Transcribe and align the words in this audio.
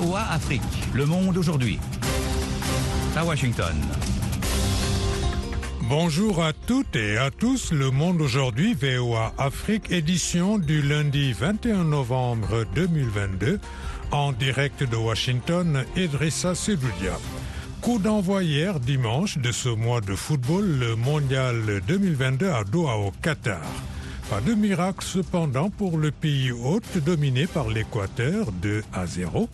VOA 0.00 0.22
Afrique, 0.30 0.62
le 0.94 1.04
monde 1.04 1.36
aujourd'hui. 1.36 1.78
À 3.14 3.22
Washington. 3.22 3.76
Bonjour 5.82 6.42
à 6.42 6.54
toutes 6.54 6.96
et 6.96 7.18
à 7.18 7.30
tous, 7.30 7.70
le 7.70 7.90
monde 7.90 8.22
aujourd'hui, 8.22 8.72
VOA 8.72 9.34
Afrique, 9.36 9.90
édition 9.92 10.56
du 10.56 10.80
lundi 10.80 11.34
21 11.34 11.84
novembre 11.84 12.64
2022, 12.74 13.60
en 14.10 14.32
direct 14.32 14.84
de 14.84 14.96
Washington, 14.96 15.84
Idrissa 15.96 16.54
Seloudia. 16.54 17.18
Coup 17.82 17.98
d'envoi 17.98 18.42
hier 18.42 18.80
dimanche 18.80 19.36
de 19.36 19.52
ce 19.52 19.68
mois 19.68 20.00
de 20.00 20.14
football, 20.14 20.78
le 20.78 20.96
mondial 20.96 21.82
2022 21.86 22.48
à 22.48 22.64
Doha 22.64 22.96
au 22.96 23.12
Qatar. 23.20 23.60
Pas 24.30 24.40
de 24.40 24.54
miracle 24.54 25.04
cependant 25.04 25.68
pour 25.68 25.98
le 25.98 26.10
pays 26.10 26.52
hôte 26.52 26.96
dominé 27.04 27.46
par 27.46 27.68
l'Équateur 27.68 28.50
2 28.62 28.82
à 28.94 29.06
0. 29.06 29.50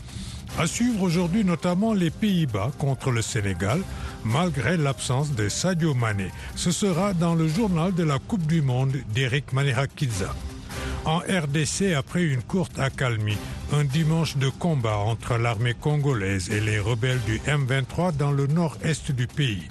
À 0.59 0.67
suivre 0.67 1.03
aujourd'hui 1.03 1.45
notamment 1.45 1.93
les 1.93 2.09
Pays-Bas 2.09 2.71
contre 2.79 3.11
le 3.11 3.21
Sénégal, 3.21 3.83
malgré 4.25 4.79
l'absence 4.79 5.33
de 5.33 5.51
Sadio 5.51 5.93
Mané. 5.93 6.31
Ce 6.55 6.71
sera 6.71 7.13
dans 7.13 7.35
le 7.35 7.47
journal 7.47 7.93
de 7.93 8.03
la 8.03 8.19
Coupe 8.19 8.47
du 8.47 8.63
Monde 8.63 8.97
d'Eric 9.13 9.53
Manirakiza. 9.53 10.35
En 11.05 11.19
RDC, 11.19 11.93
après 11.95 12.23
une 12.23 12.43
courte 12.43 12.79
accalmie, 12.79 13.37
un 13.75 13.85
dimanche 13.85 14.39
de 14.39 14.49
combat 14.49 14.97
entre 14.97 15.37
l'armée 15.37 15.75
congolaise 15.75 16.49
et 16.51 16.61
les 16.61 16.81
rebelles 16.81 17.21
du 17.27 17.39
M23 17.41 18.17
dans 18.17 18.33
le 18.33 18.47
nord-est 18.47 19.13
du 19.13 19.27
pays. 19.27 19.69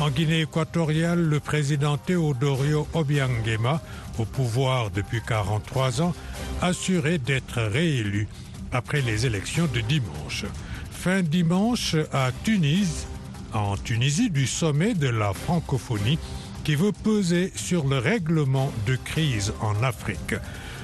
En 0.00 0.10
Guinée 0.10 0.42
équatoriale, 0.42 1.20
le 1.20 1.40
président 1.40 1.96
Teodorio 1.96 2.86
Obiangema, 2.92 3.80
au 4.18 4.26
pouvoir 4.26 4.90
depuis 4.90 5.22
43 5.26 6.02
ans, 6.02 6.14
assuré 6.60 7.16
d'être 7.16 7.60
réélu 7.62 8.28
après 8.72 9.00
les 9.00 9.26
élections 9.26 9.68
de 9.72 9.80
dimanche. 9.80 10.44
Fin 10.90 11.22
dimanche 11.22 11.96
à 12.12 12.30
Tunis, 12.44 13.06
en 13.52 13.76
Tunisie, 13.76 14.30
du 14.30 14.46
sommet 14.46 14.94
de 14.94 15.08
la 15.08 15.32
francophonie 15.32 16.18
qui 16.64 16.74
veut 16.74 16.92
peser 16.92 17.52
sur 17.56 17.86
le 17.86 17.98
règlement 17.98 18.72
de 18.86 18.96
crise 18.96 19.52
en 19.60 19.82
Afrique. 19.82 20.34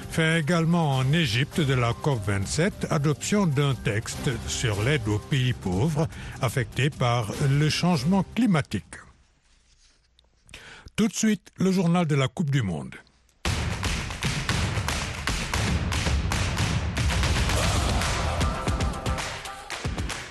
Fin 0.09 0.37
également 0.37 0.97
en 0.97 1.13
Égypte 1.13 1.61
de 1.61 1.73
la 1.73 1.91
COP27, 1.91 2.87
adoption 2.89 3.45
d'un 3.45 3.75
texte 3.75 4.31
sur 4.47 4.81
l'aide 4.81 5.07
aux 5.07 5.19
pays 5.19 5.53
pauvres 5.53 6.07
affectés 6.41 6.89
par 6.89 7.31
le 7.49 7.69
changement 7.69 8.25
climatique. 8.35 8.95
Tout 10.95 11.07
de 11.07 11.13
suite, 11.13 11.51
le 11.57 11.71
journal 11.71 12.07
de 12.07 12.15
la 12.15 12.27
Coupe 12.27 12.49
du 12.49 12.63
Monde. 12.63 12.95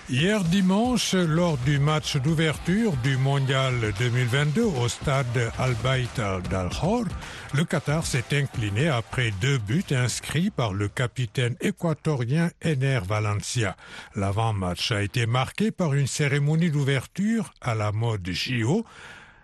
Hier 0.09 0.45
dimanche, 0.45 1.15
lors 1.15 1.59
du 1.59 1.81
match 1.81 2.17
d'ouverture 2.19 2.93
du 3.03 3.17
Mondial 3.17 3.75
2022 3.99 4.63
au 4.63 4.87
stade 4.87 5.51
Al-Bayt 5.59 6.21
al-Dalhor, 6.21 7.07
le 7.53 7.65
Qatar 7.65 8.07
s'est 8.07 8.25
incliné 8.31 8.89
après 8.89 9.33
deux 9.41 9.59
buts 9.59 9.83
inscrits 9.91 10.51
par 10.51 10.75
le 10.75 10.87
capitaine 10.87 11.57
équatorien 11.61 12.51
Ener 12.65 13.01
Valencia. 13.05 13.75
L'avant-match 14.15 14.93
a 14.93 15.03
été 15.03 15.27
marqué 15.27 15.73
par 15.73 15.93
une 15.93 16.07
cérémonie 16.07 16.71
d'ouverture 16.71 17.53
à 17.61 17.75
la 17.75 17.91
mode 17.91 18.31
JO 18.31 18.87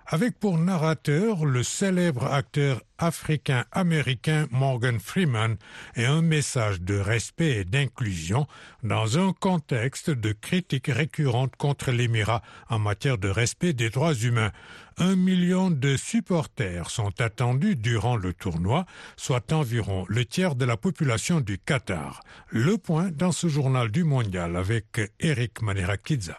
avec 0.07 0.39
pour 0.39 0.59
narrateur 0.59 1.45
le 1.45 1.63
célèbre 1.63 2.27
acteur 2.27 2.83
africain-américain 2.99 4.47
Morgan 4.51 5.01
Freeman 5.01 5.57
et 5.97 6.05
un 6.05 6.23
message 6.23 6.81
de 6.81 6.99
respect 6.99 7.61
et 7.61 7.65
d'inclusion 7.65 8.47
dans 8.83 9.19
un 9.19 9.33
contexte 9.33 10.11
de 10.11 10.33
critiques 10.33 10.89
récurrentes 10.89 11.57
contre 11.57 11.91
l'Émirat 11.91 12.43
en 12.69 12.79
matière 12.79 13.19
de 13.19 13.29
respect 13.29 13.73
des 13.73 13.91
droits 13.91 14.15
humains. 14.15 14.53
Un 14.99 15.17
million 15.17 15.71
de 15.71 15.97
supporters 15.97 16.91
sont 16.91 17.21
attendus 17.21 17.77
durant 17.77 18.17
le 18.17 18.33
tournoi, 18.33 18.85
soit 19.17 19.53
environ 19.53 20.05
le 20.09 20.25
tiers 20.25 20.55
de 20.55 20.65
la 20.65 20.77
population 20.77 21.41
du 21.41 21.59
Qatar. 21.59 22.21
Le 22.49 22.77
point 22.79 23.11
dans 23.11 23.33
ce 23.33 23.49
journal 23.49 23.91
du 23.91 24.05
mondial 24.05 24.57
avec 24.57 25.01
Eric 25.19 25.63
Manirakidza. 25.63 26.39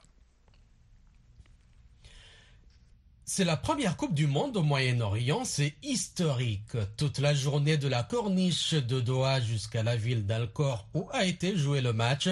C'est 3.26 3.46
la 3.46 3.56
première 3.56 3.96
Coupe 3.96 4.14
du 4.14 4.28
Monde 4.28 4.58
au 4.58 4.64
Moyen-Orient, 4.64 5.46
c'est 5.46 5.76
historique. 5.82 6.76
Toute 6.98 7.20
la 7.20 7.34
journée 7.34 7.78
de 7.78 7.88
la 7.88 8.04
corniche 8.04 8.74
de 8.74 9.00
Doha 9.00 9.40
jusqu'à 9.40 9.82
la 9.82 9.96
ville 9.96 10.26
d'Alcor 10.26 10.90
où 10.94 11.08
a 11.14 11.24
été 11.24 11.56
joué 11.56 11.80
le 11.80 11.94
match, 11.94 12.28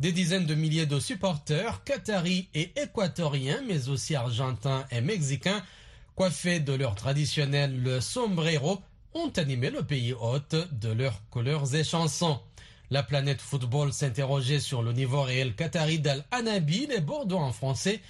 des 0.00 0.12
dizaines 0.12 0.46
de 0.46 0.54
milliers 0.54 0.86
de 0.86 0.98
supporters, 0.98 1.84
qataris 1.84 2.48
et 2.54 2.72
équatoriens, 2.80 3.60
mais 3.68 3.90
aussi 3.90 4.14
argentins 4.14 4.86
et 4.90 5.02
mexicains, 5.02 5.62
coiffés 6.14 6.58
de 6.58 6.72
leur 6.72 6.94
traditionnel 6.94 8.00
sombrero, 8.00 8.80
ont 9.12 9.32
animé 9.36 9.68
le 9.68 9.82
pays 9.82 10.14
hôte 10.14 10.56
de 10.72 10.88
leurs 10.88 11.20
couleurs 11.28 11.74
et 11.74 11.84
chansons. 11.84 12.40
La 12.90 13.02
planète 13.02 13.42
football 13.42 13.92
s'interrogeait 13.92 14.60
sur 14.60 14.82
le 14.82 14.94
niveau 14.94 15.20
réel 15.20 15.54
qatari 15.54 15.98
d'Al-Anabi, 15.98 16.86
les 16.86 17.00
Bordeaux 17.00 17.38
en 17.38 17.52
français, 17.52 18.00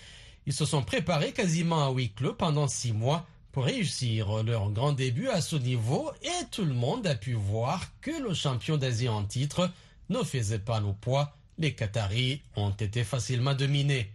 ils 0.47 0.53
se 0.53 0.65
sont 0.65 0.83
préparés 0.83 1.33
quasiment 1.33 1.87
à 1.87 1.91
huis 1.91 2.11
clos 2.13 2.35
pendant 2.35 2.69
six 2.69 2.93
mois 2.93 3.27
pour 3.53 3.65
réussir 3.65 4.43
leur 4.43 4.71
grand 4.71 4.93
début 4.93 5.29
à 5.29 5.41
ce 5.41 5.57
niveau 5.57 6.11
et 6.23 6.45
tout 6.51 6.65
le 6.65 6.75
monde 6.75 7.07
a 7.07 7.15
pu 7.15 7.35
voir 7.35 7.85
que 8.01 8.11
le 8.11 8.35
champion 8.35 8.77
d'Asie 8.77 9.09
en 9.09 9.25
titre 9.25 9.71
ne 10.09 10.23
faisait 10.23 10.59
pas 10.59 10.81
le 10.81 10.93
poids. 10.93 11.37
Les 11.59 11.73
Qataris 11.73 12.43
ont 12.57 12.71
été 12.71 13.05
facilement 13.05 13.55
dominés. 13.55 14.11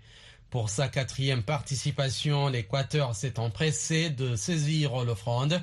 Pour 0.49 0.69
sa 0.69 0.87
quatrième 0.87 1.43
participation, 1.43 2.47
l'Équateur 2.47 3.15
s'est 3.15 3.39
empressé 3.39 4.09
de 4.09 4.35
saisir 4.35 5.05
l'offrande. 5.05 5.61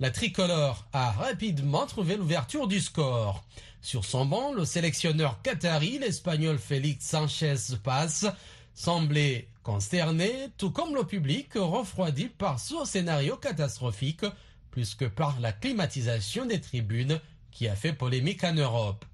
La 0.00 0.10
tricolore 0.10 0.86
a 0.92 1.10
rapidement 1.10 1.86
trouvé 1.86 2.16
l'ouverture 2.16 2.68
du 2.68 2.80
score. 2.80 3.44
Sur 3.82 4.04
son 4.04 4.26
banc, 4.26 4.52
le 4.52 4.64
sélectionneur 4.64 5.42
qatari, 5.42 5.98
l'Espagnol 5.98 6.58
Félix 6.58 7.04
Sanchez 7.04 7.56
Paz, 7.82 8.32
semblait 8.74 9.48
consterné, 9.68 10.48
tout 10.56 10.70
comme 10.70 10.94
le 10.94 11.04
public 11.04 11.50
refroidi 11.54 12.28
par 12.28 12.58
ce 12.58 12.86
scénario 12.86 13.36
catastrophique, 13.36 14.24
plus 14.70 14.94
que 14.94 15.04
par 15.04 15.38
la 15.40 15.52
climatisation 15.52 16.46
des 16.46 16.58
tribunes 16.58 17.20
qui 17.50 17.68
a 17.68 17.76
fait 17.76 17.92
polémique 17.92 18.44
en 18.44 18.54
Europe. 18.54 19.04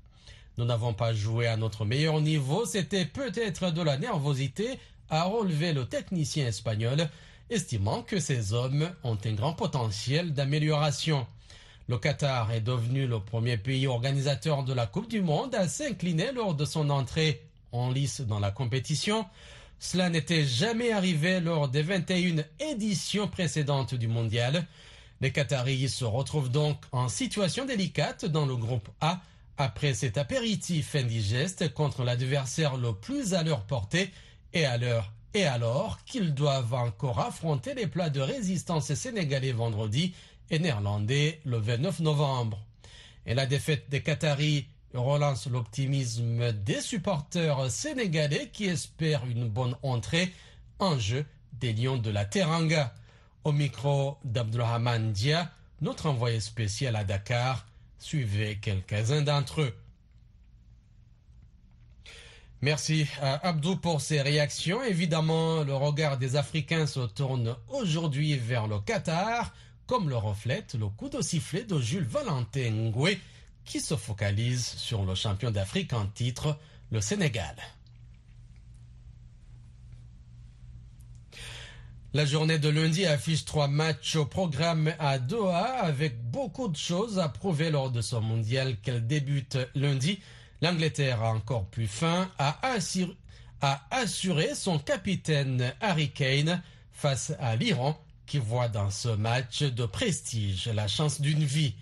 Nous 0.57 0.65
n'avons 0.65 0.95
pas 0.95 1.13
joué 1.13 1.49
à 1.49 1.57
notre 1.57 1.85
meilleur 1.85 2.21
niveau, 2.21 2.67
c'était 2.67 3.05
peut-être 3.05 3.73
de 3.73 3.83
la 3.83 3.99
nervosité, 3.99 4.79
a 5.11 5.25
relevé 5.25 5.73
le 5.73 5.87
technicien 5.87 6.47
espagnol, 6.47 7.09
estimant 7.51 8.03
que 8.03 8.21
ces 8.21 8.53
hommes 8.53 8.89
ont 9.03 9.19
un 9.25 9.33
grand 9.33 9.55
potentiel 9.55 10.35
d'amélioration. 10.35 11.27
Le 11.89 11.99
Qatar 11.99 12.53
est 12.53 12.61
devenu 12.61 13.09
le 13.09 13.19
premier 13.19 13.57
pays 13.57 13.89
organisateur 13.89 14.63
de 14.63 14.73
la 14.73 14.87
Coupe 14.87 15.11
du 15.11 15.21
Monde 15.21 15.57
à 15.57 15.67
s'incliner 15.67 16.31
lors 16.31 16.55
de 16.55 16.65
son 16.65 16.91
entrée 16.91 17.43
en 17.73 17.91
lice 17.91 18.21
dans 18.21 18.39
la 18.39 18.53
compétition. 18.53 19.27
Cela 19.79 20.09
n'était 20.11 20.45
jamais 20.45 20.93
arrivé 20.93 21.41
lors 21.41 21.69
des 21.69 21.83
21 21.83 22.45
éditions 22.61 23.29
précédentes 23.29 23.95
du 23.95 24.09
mondial. 24.09 24.67
Les 25.21 25.33
Qataris 25.33 25.89
se 25.89 26.05
retrouvent 26.05 26.51
donc 26.51 26.79
en 26.93 27.09
situation 27.09 27.65
délicate 27.65 28.25
dans 28.25 28.47
le 28.47 28.57
groupe 28.57 28.89
A 29.01 29.21
après 29.57 29.95
cet 29.95 30.19
apéritif 30.19 30.95
indigeste 30.95 31.73
contre 31.73 32.03
l'adversaire 32.03 32.77
le 32.77 32.93
plus 32.93 33.35
à 33.35 33.43
leur 33.43 33.65
portée 33.65 34.11
et 34.53 34.65
alors 34.67 36.05
qu'ils 36.05 36.35
doivent 36.35 36.75
encore 36.75 37.21
affronter 37.21 37.75
les 37.75 37.87
plats 37.87 38.11
de 38.11 38.21
résistance 38.21 38.93
sénégalais 38.95 39.53
vendredi 39.53 40.15
et 40.51 40.59
néerlandais 40.59 41.41
le 41.45 41.59
29 41.59 42.01
novembre. 42.01 42.61
Et 43.26 43.35
la 43.35 43.47
défaite 43.47 43.88
des 43.88 44.03
Qataris 44.03 44.67
relance 44.99 45.46
l'optimisme 45.46 46.52
des 46.52 46.81
supporters 46.81 47.70
sénégalais 47.70 48.50
qui 48.52 48.67
espèrent 48.67 49.26
une 49.26 49.49
bonne 49.49 49.76
entrée 49.82 50.32
en 50.79 50.99
jeu 50.99 51.25
des 51.55 51.73
Lions 51.73 51.99
de 51.99 52.11
la 52.11 52.25
Teranga. 52.25 52.94
Au 53.44 53.52
micro 53.52 54.19
d'Abdulrahman 54.25 55.12
Dia, 55.12 55.50
notre 55.81 56.06
envoyé 56.06 56.41
spécial 56.41 56.96
à 56.96 57.05
Dakar, 57.05 57.67
suivait 57.99 58.56
quelques-uns 58.56 59.23
d'entre 59.23 59.62
eux. 59.62 59.75
Merci 62.62 63.06
à 63.20 63.47
Abdou 63.47 63.76
pour 63.76 64.00
ses 64.00 64.23
réactions. 64.23 64.82
Évidemment, 64.82 65.64
le 65.64 65.75
regard 65.75 66.17
des 66.17 66.37
Africains 66.37 66.87
se 66.87 67.00
tourne 67.00 67.55
aujourd'hui 67.69 68.37
vers 68.37 68.67
le 68.67 68.79
Qatar, 68.79 69.52
comme 69.87 70.08
le 70.08 70.17
reflète 70.17 70.75
le 70.75 70.88
coup 70.88 71.11
de 71.11 71.20
sifflet 71.20 71.64
de 71.64 71.79
Jules 71.79 72.06
Valentin 72.06 72.90
qui 73.64 73.81
se 73.81 73.96
focalise 73.96 74.64
sur 74.64 75.05
le 75.05 75.14
champion 75.14 75.50
d'Afrique 75.50 75.93
en 75.93 76.06
titre, 76.06 76.58
le 76.90 77.00
Sénégal. 77.00 77.56
La 82.12 82.25
journée 82.25 82.61
de 82.61 82.69
lundi 82.69 83.06
affiche 83.06 83.44
trois 83.44 83.66
matchs 83.66 84.14
au 84.14 84.25
programme 84.25 84.94
à 85.00 85.19
Doha 85.19 85.64
avec 85.82 86.22
beaucoup 86.31 86.69
de 86.69 86.76
choses 86.76 87.19
à 87.19 87.28
prouver 87.28 87.72
lors 87.72 87.90
de 87.90 88.02
ce 88.02 88.14
mondial 88.14 88.76
qu'elle 88.82 89.05
débute 89.05 89.58
lundi. 89.75 90.20
L'Angleterre 90.61 91.22
a 91.22 91.32
encore 91.34 91.66
plus 91.66 91.88
faim 91.88 92.31
à 92.38 92.61
assurer 93.90 94.55
son 94.55 94.78
capitaine 94.78 95.75
Harry 95.81 96.12
Kane 96.12 96.62
face 96.93 97.32
à 97.40 97.56
l'Iran 97.56 97.99
qui 98.26 98.38
voit 98.38 98.69
dans 98.69 98.90
ce 98.90 99.08
match 99.08 99.62
de 99.62 99.84
prestige 99.84 100.69
la 100.69 100.87
chance 100.87 101.20
d'une 101.20 101.44
vie. 101.44 101.75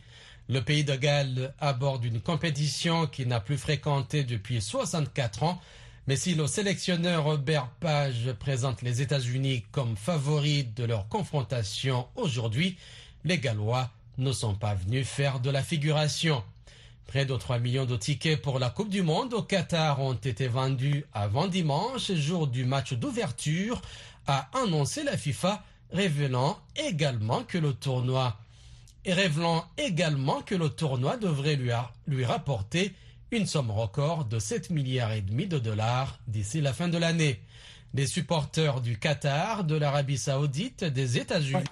Le 0.48 0.60
pays 0.60 0.84
de 0.84 0.96
Galles 0.96 1.54
aborde 1.60 2.04
une 2.04 2.20
compétition 2.20 3.06
qu'il 3.06 3.28
n'a 3.28 3.40
plus 3.40 3.56
fréquentée 3.56 4.24
depuis 4.24 4.60
64 4.60 5.44
ans, 5.44 5.60
mais 6.08 6.16
si 6.16 6.34
le 6.34 6.48
sélectionneur 6.48 7.24
Robert 7.24 7.68
Page 7.78 8.32
présente 8.40 8.82
les 8.82 9.02
États-Unis 9.02 9.64
comme 9.70 9.96
favoris 9.96 10.66
de 10.74 10.84
leur 10.84 11.08
confrontation 11.08 12.08
aujourd'hui, 12.16 12.76
les 13.24 13.38
Gallois 13.38 13.88
ne 14.18 14.32
sont 14.32 14.56
pas 14.56 14.74
venus 14.74 15.06
faire 15.06 15.38
de 15.38 15.48
la 15.48 15.62
figuration. 15.62 16.42
Près 17.06 17.24
de 17.24 17.36
3 17.36 17.60
millions 17.60 17.86
de 17.86 17.96
tickets 17.96 18.42
pour 18.42 18.58
la 18.58 18.70
Coupe 18.70 18.88
du 18.88 19.02
Monde 19.02 19.34
au 19.34 19.42
Qatar 19.42 20.00
ont 20.00 20.14
été 20.14 20.48
vendus 20.48 21.04
avant 21.14 21.46
dimanche, 21.46 22.10
jour 22.12 22.48
du 22.48 22.64
match 22.64 22.94
d'ouverture, 22.94 23.80
a 24.26 24.48
annoncé 24.54 25.04
la 25.04 25.16
FIFA, 25.16 25.62
révélant 25.92 26.58
également 26.74 27.44
que 27.44 27.58
le 27.58 27.74
tournoi 27.74 28.36
et 29.04 29.12
révélant 29.12 29.64
également 29.78 30.42
que 30.42 30.54
le 30.54 30.68
tournoi 30.68 31.16
devrait 31.16 31.56
lui, 31.56 31.70
lui 32.06 32.24
rapporter 32.24 32.92
une 33.30 33.46
somme 33.46 33.70
record 33.70 34.26
de 34.26 34.38
7 34.38 34.70
milliards 34.70 35.12
et 35.12 35.22
demi 35.22 35.46
de 35.46 35.58
dollars 35.58 36.18
d'ici 36.28 36.60
la 36.60 36.72
fin 36.72 36.88
de 36.88 36.98
l'année. 36.98 37.40
Les 37.94 38.06
supporters 38.06 38.80
du 38.80 38.98
Qatar, 38.98 39.64
de 39.64 39.76
l'Arabie 39.76 40.18
Saoudite, 40.18 40.84
des 40.84 41.18
États-Unis. 41.18 41.64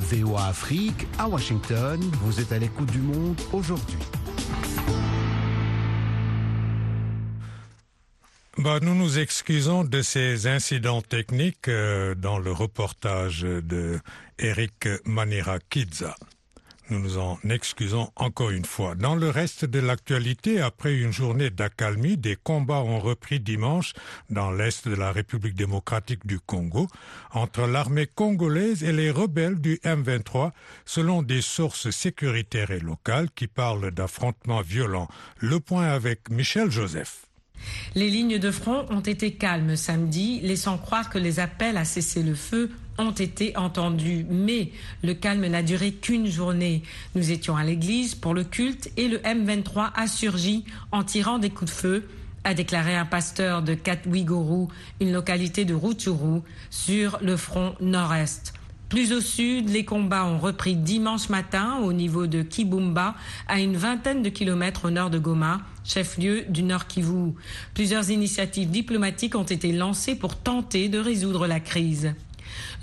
VOA 0.00 0.46
Afrique 0.46 1.06
à 1.18 1.28
Washington, 1.28 2.00
vous 2.22 2.40
êtes 2.40 2.52
à 2.52 2.58
l'écoute 2.58 2.90
du 2.90 3.00
monde 3.00 3.40
aujourd'hui. 3.52 3.98
Bah, 8.56 8.78
nous 8.80 8.94
nous 8.94 9.18
excusons 9.18 9.82
de 9.82 10.00
ces 10.00 10.46
incidents 10.46 11.02
techniques 11.02 11.66
euh, 11.66 12.14
dans 12.14 12.38
le 12.38 12.52
reportage 12.52 13.40
de 13.40 13.98
Eric 14.38 14.86
Manira-Kidza. 15.04 16.14
Nous 16.88 17.00
nous 17.00 17.18
en 17.18 17.36
excusons 17.50 18.12
encore 18.14 18.50
une 18.50 18.64
fois. 18.64 18.94
Dans 18.94 19.16
le 19.16 19.28
reste 19.28 19.64
de 19.64 19.80
l'actualité, 19.80 20.60
après 20.60 20.94
une 20.94 21.12
journée 21.12 21.50
d'accalmie, 21.50 22.16
des 22.16 22.36
combats 22.36 22.82
ont 22.82 23.00
repris 23.00 23.40
dimanche 23.40 23.92
dans 24.30 24.52
l'est 24.52 24.86
de 24.86 24.94
la 24.94 25.10
République 25.10 25.56
démocratique 25.56 26.24
du 26.24 26.38
Congo 26.38 26.86
entre 27.32 27.66
l'armée 27.66 28.06
congolaise 28.06 28.84
et 28.84 28.92
les 28.92 29.10
rebelles 29.10 29.60
du 29.60 29.80
M23, 29.82 30.52
selon 30.84 31.22
des 31.22 31.42
sources 31.42 31.90
sécuritaires 31.90 32.70
et 32.70 32.80
locales 32.80 33.30
qui 33.34 33.48
parlent 33.48 33.90
d'affrontements 33.90 34.62
violents. 34.62 35.08
Le 35.38 35.58
point 35.58 35.88
avec 35.88 36.30
Michel 36.30 36.70
Joseph. 36.70 37.26
Les 37.96 38.10
lignes 38.10 38.38
de 38.38 38.50
front 38.50 38.86
ont 38.90 39.00
été 39.00 39.34
calmes 39.34 39.76
samedi, 39.76 40.40
laissant 40.40 40.78
croire 40.78 41.10
que 41.10 41.18
les 41.18 41.38
appels 41.38 41.76
à 41.76 41.84
cesser 41.84 42.24
le 42.24 42.34
feu 42.34 42.72
ont 42.98 43.12
été 43.12 43.56
entendus. 43.56 44.26
Mais 44.28 44.72
le 45.04 45.14
calme 45.14 45.46
n'a 45.46 45.62
duré 45.62 45.92
qu'une 45.92 46.28
journée. 46.28 46.82
Nous 47.14 47.30
étions 47.30 47.56
à 47.56 47.62
l'église 47.62 48.16
pour 48.16 48.34
le 48.34 48.42
culte 48.42 48.90
et 48.96 49.06
le 49.06 49.18
M23 49.18 49.92
a 49.94 50.06
surgi 50.08 50.64
en 50.90 51.04
tirant 51.04 51.38
des 51.38 51.50
coups 51.50 51.70
de 51.70 51.76
feu 51.76 52.08
a 52.46 52.52
déclaré 52.52 52.94
un 52.94 53.06
pasteur 53.06 53.62
de 53.62 53.72
Katwigoro, 53.72 54.68
une 55.00 55.12
localité 55.12 55.64
de 55.64 55.72
Rutshuru, 55.72 56.42
sur 56.68 57.18
le 57.22 57.38
front 57.38 57.74
nord-est. 57.80 58.52
Plus 58.90 59.14
au 59.14 59.22
sud, 59.22 59.70
les 59.70 59.86
combats 59.86 60.26
ont 60.26 60.38
repris 60.38 60.76
dimanche 60.76 61.30
matin 61.30 61.78
au 61.82 61.94
niveau 61.94 62.26
de 62.26 62.42
Kibumba, 62.42 63.14
à 63.48 63.60
une 63.60 63.78
vingtaine 63.78 64.22
de 64.22 64.28
kilomètres 64.28 64.84
au 64.84 64.90
nord 64.90 65.08
de 65.08 65.18
Goma, 65.18 65.62
chef-lieu 65.84 66.44
du 66.48 66.62
Nord 66.62 66.86
Kivu. 66.86 67.34
Plusieurs 67.74 68.10
initiatives 68.10 68.70
diplomatiques 68.70 69.36
ont 69.36 69.44
été 69.44 69.72
lancées 69.72 70.16
pour 70.16 70.36
tenter 70.36 70.88
de 70.88 70.98
résoudre 70.98 71.46
la 71.46 71.60
crise. 71.60 72.14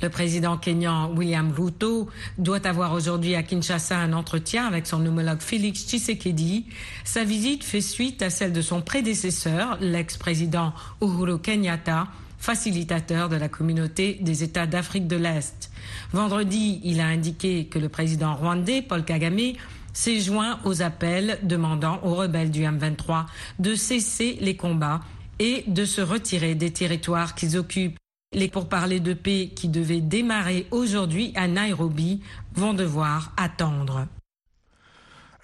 Le 0.01 0.09
président 0.09 0.57
kényan 0.57 1.11
William 1.15 1.51
Ruto 1.51 2.09
doit 2.37 2.65
avoir 2.65 2.93
aujourd'hui 2.93 3.35
à 3.35 3.43
Kinshasa 3.43 3.97
un 3.97 4.13
entretien 4.13 4.65
avec 4.65 4.87
son 4.87 5.05
homologue 5.05 5.41
Félix 5.41 5.85
Tshisekedi. 5.85 6.65
Sa 7.03 7.23
visite 7.23 7.63
fait 7.63 7.81
suite 7.81 8.21
à 8.21 8.29
celle 8.29 8.53
de 8.53 8.61
son 8.61 8.81
prédécesseur, 8.81 9.77
l'ex-président 9.79 10.73
Uhuru 11.01 11.39
Kenyatta, 11.39 12.07
facilitateur 12.37 13.29
de 13.29 13.35
la 13.35 13.49
communauté 13.49 14.17
des 14.21 14.43
États 14.43 14.65
d'Afrique 14.65 15.07
de 15.07 15.15
l'Est. 15.15 15.71
Vendredi, 16.11 16.81
il 16.83 16.99
a 16.99 17.05
indiqué 17.05 17.65
que 17.65 17.77
le 17.77 17.87
président 17.87 18.35
rwandais, 18.35 18.81
Paul 18.81 19.05
Kagame, 19.05 19.53
s'est 19.93 20.19
joint 20.19 20.59
aux 20.65 20.81
appels 20.81 21.39
demandant 21.43 21.99
aux 22.03 22.15
rebelles 22.15 22.51
du 22.51 22.61
M23 22.61 23.25
de 23.59 23.75
cesser 23.75 24.37
les 24.41 24.55
combats 24.55 25.01
et 25.39 25.63
de 25.67 25.85
se 25.85 26.01
retirer 26.01 26.55
des 26.55 26.71
territoires 26.71 27.35
qu'ils 27.35 27.57
occupent. 27.57 27.97
Les 28.33 28.47
pourparlers 28.47 28.99
de 28.99 29.13
paix 29.13 29.51
qui 29.53 29.67
devaient 29.67 29.99
démarrer 29.99 30.67
aujourd'hui 30.71 31.33
à 31.35 31.47
Nairobi 31.47 32.21
vont 32.53 32.73
devoir 32.73 33.33
attendre. 33.35 34.07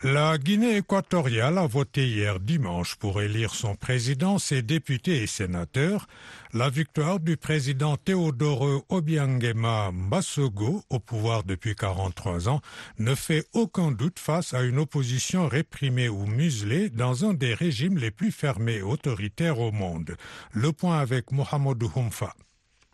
La 0.04 0.38
Guinée 0.38 0.78
équatoriale 0.78 1.58
a 1.58 1.66
voté 1.66 2.08
hier 2.08 2.40
dimanche 2.40 2.98
pour 2.98 3.20
élire 3.20 3.56
son 3.56 3.76
président, 3.76 4.38
ses 4.38 4.62
députés 4.62 5.24
et 5.24 5.28
sénateurs. 5.28 6.08
La 6.54 6.70
victoire 6.70 7.20
du 7.20 7.36
président 7.36 7.98
Teodoro 7.98 8.86
Obiangema 8.90 9.92
Mbasogo, 9.92 10.84
au 10.92 11.00
pouvoir 11.00 11.44
depuis 11.44 11.74
43 11.74 12.48
ans, 12.48 12.62
ne 13.00 13.16
fait 13.16 13.48
aucun 13.54 13.92
doute 13.92 14.20
face 14.20 14.54
à 14.54 14.62
une 14.62 14.78
opposition 14.78 15.48
réprimée 15.48 16.10
ou 16.10 16.28
muselée 16.28 16.92
dans 16.92 17.26
un 17.26 17.34
des 17.34 17.56
régimes 17.56 17.98
les 17.98 18.12
plus 18.12 18.32
fermés 18.32 18.76
et 18.76 18.82
autoritaires 18.84 19.60
au 19.60 19.72
monde. 19.72 20.16
Le 20.52 20.72
point 20.74 21.00
avec 21.00 21.32
Mohamed 21.32 21.82
Humfa. 21.96 22.36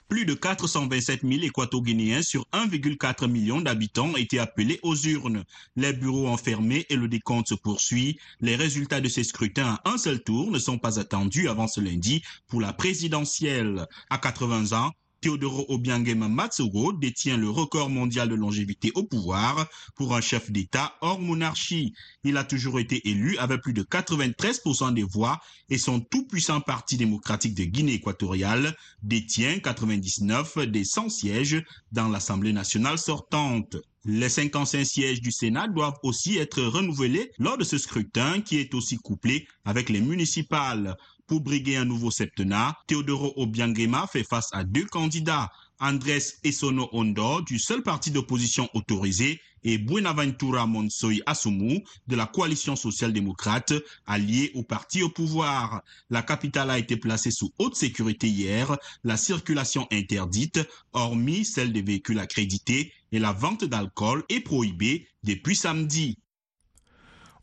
Plus 0.09 0.25
de 0.25 0.33
427 0.33 1.21
000 1.23 1.43
équato-guinéens 1.43 2.21
sur 2.21 2.45
1,4 2.51 3.27
million 3.27 3.61
d'habitants 3.61 4.09
ont 4.09 4.17
été 4.17 4.37
appelés 4.37 4.79
aux 4.83 4.95
urnes. 4.95 5.43
Les 5.75 5.93
bureaux 5.93 6.27
enfermés 6.27 6.85
et 6.89 6.95
le 6.95 7.07
décompte 7.07 7.47
se 7.49 7.55
poursuit. 7.55 8.19
Les 8.39 8.55
résultats 8.55 9.01
de 9.01 9.09
ces 9.09 9.23
scrutins 9.23 9.79
à 9.83 9.91
un 9.91 9.97
seul 9.97 10.21
tour 10.21 10.51
ne 10.51 10.59
sont 10.59 10.77
pas 10.77 10.99
attendus 10.99 11.47
avant 11.47 11.67
ce 11.67 11.79
lundi 11.81 12.21
pour 12.47 12.61
la 12.61 12.73
présidentielle. 12.73 13.87
À 14.09 14.17
80 14.17 14.77
ans, 14.77 14.91
Teodoro 15.23 15.65
Obiangema 15.69 16.27
Matsugo 16.27 16.91
détient 16.91 17.37
le 17.37 17.49
record 17.49 17.89
mondial 17.89 18.27
de 18.27 18.35
longévité 18.35 18.91
au 18.93 19.03
pouvoir 19.03 19.69
pour 19.95 20.13
un 20.13 20.19
chef 20.19 20.51
d'État 20.51 20.97
hors 20.99 21.21
monarchie. 21.21 21.93
Il 22.25 22.35
a 22.35 22.43
toujours 22.43 22.77
été 22.77 23.07
élu 23.07 23.37
avec 23.37 23.61
plus 23.61 23.71
de 23.71 23.83
93% 23.83 24.93
des 24.93 25.03
voix 25.03 25.39
et 25.69 25.77
son 25.77 26.01
tout-puissant 26.01 26.59
parti 26.59 26.97
démocratique 26.97 27.55
de 27.55 27.63
Guinée 27.63 27.93
équatoriale 27.93 28.75
détient 29.01 29.59
99 29.59 30.57
des 30.67 30.83
100 30.83 31.07
sièges 31.07 31.63
dans 31.93 32.09
l'Assemblée 32.09 32.51
nationale 32.51 32.97
sortante. 32.97 33.77
Les 34.05 34.27
55 34.27 34.83
sièges 34.83 35.21
du 35.21 35.31
Sénat 35.31 35.69
doivent 35.69 35.99
aussi 36.03 36.37
être 36.37 36.61
renouvelés 36.61 37.31
lors 37.39 37.57
de 37.57 37.63
ce 37.63 37.77
scrutin 37.77 38.41
qui 38.41 38.57
est 38.57 38.73
aussi 38.73 38.97
couplé 38.97 39.47
avec 39.63 39.87
les 39.87 40.01
municipales. 40.01 40.97
Pour 41.25 41.39
briguer 41.39 41.77
un 41.77 41.85
nouveau 41.85 42.11
septennat, 42.11 42.75
Teodoro 42.85 43.33
Obiangema 43.37 44.07
fait 44.07 44.25
face 44.25 44.49
à 44.51 44.65
deux 44.65 44.85
candidats, 44.85 45.49
Andrés 45.79 46.23
Esono 46.43 46.89
Ondo 46.91 47.41
du 47.41 47.59
seul 47.59 47.81
parti 47.81 48.11
d'opposition 48.11 48.69
autorisé 48.73 49.39
et 49.63 49.77
Buenaventura 49.77 50.67
Monsoy 50.67 51.21
Asumu 51.25 51.81
de 52.07 52.15
la 52.17 52.25
coalition 52.25 52.75
social-démocrate 52.75 53.73
alliée 54.05 54.51
au 54.53 54.63
parti 54.63 55.01
au 55.01 55.09
pouvoir. 55.09 55.81
La 56.09 56.23
capitale 56.23 56.69
a 56.69 56.77
été 56.77 56.97
placée 56.97 57.31
sous 57.31 57.53
haute 57.57 57.75
sécurité 57.75 58.27
hier, 58.27 58.77
la 59.05 59.15
circulation 59.15 59.87
interdite, 59.91 60.59
hormis 60.91 61.45
celle 61.45 61.71
des 61.71 61.81
véhicules 61.81 62.19
accrédités, 62.19 62.93
et 63.13 63.19
la 63.19 63.31
vente 63.31 63.63
d'alcool 63.63 64.23
est 64.27 64.41
prohibée 64.41 65.07
depuis 65.23 65.55
samedi. 65.55 66.17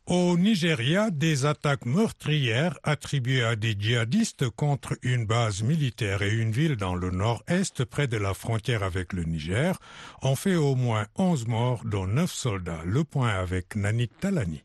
Au 0.07 0.35
Nigeria, 0.35 1.11
des 1.11 1.45
attaques 1.45 1.85
meurtrières 1.85 2.77
attribuées 2.83 3.43
à 3.43 3.55
des 3.55 3.75
djihadistes 3.77 4.49
contre 4.49 4.97
une 5.03 5.27
base 5.27 5.61
militaire 5.61 6.23
et 6.23 6.33
une 6.33 6.51
ville 6.51 6.75
dans 6.75 6.95
le 6.95 7.11
nord-est 7.11 7.85
près 7.85 8.07
de 8.07 8.17
la 8.17 8.33
frontière 8.33 8.81
avec 8.81 9.13
le 9.13 9.23
Niger 9.23 9.77
ont 10.23 10.35
fait 10.35 10.55
au 10.55 10.75
moins 10.75 11.05
11 11.17 11.47
morts, 11.47 11.83
dont 11.85 12.07
9 12.07 12.31
soldats. 12.31 12.81
Le 12.83 13.03
point 13.03 13.29
avec 13.29 13.75
Nanit 13.75 14.09
Talani. 14.19 14.63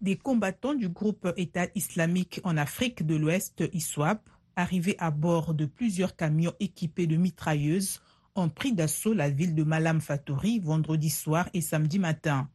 Des 0.00 0.16
combattants 0.16 0.74
du 0.74 0.88
groupe 0.88 1.32
État 1.36 1.66
islamique 1.74 2.40
en 2.44 2.56
Afrique 2.56 3.04
de 3.04 3.16
l'Ouest, 3.16 3.64
ISWAP, 3.72 4.22
arrivés 4.54 4.96
à 4.98 5.10
bord 5.10 5.52
de 5.52 5.66
plusieurs 5.66 6.14
camions 6.14 6.54
équipés 6.60 7.08
de 7.08 7.16
mitrailleuses, 7.16 8.00
ont 8.36 8.48
pris 8.48 8.72
d'assaut 8.72 9.14
la 9.14 9.30
ville 9.30 9.56
de 9.56 9.64
Malam 9.64 10.00
Fatori 10.00 10.60
vendredi 10.60 11.10
soir 11.10 11.48
et 11.54 11.60
samedi 11.60 11.98
matin 11.98 12.48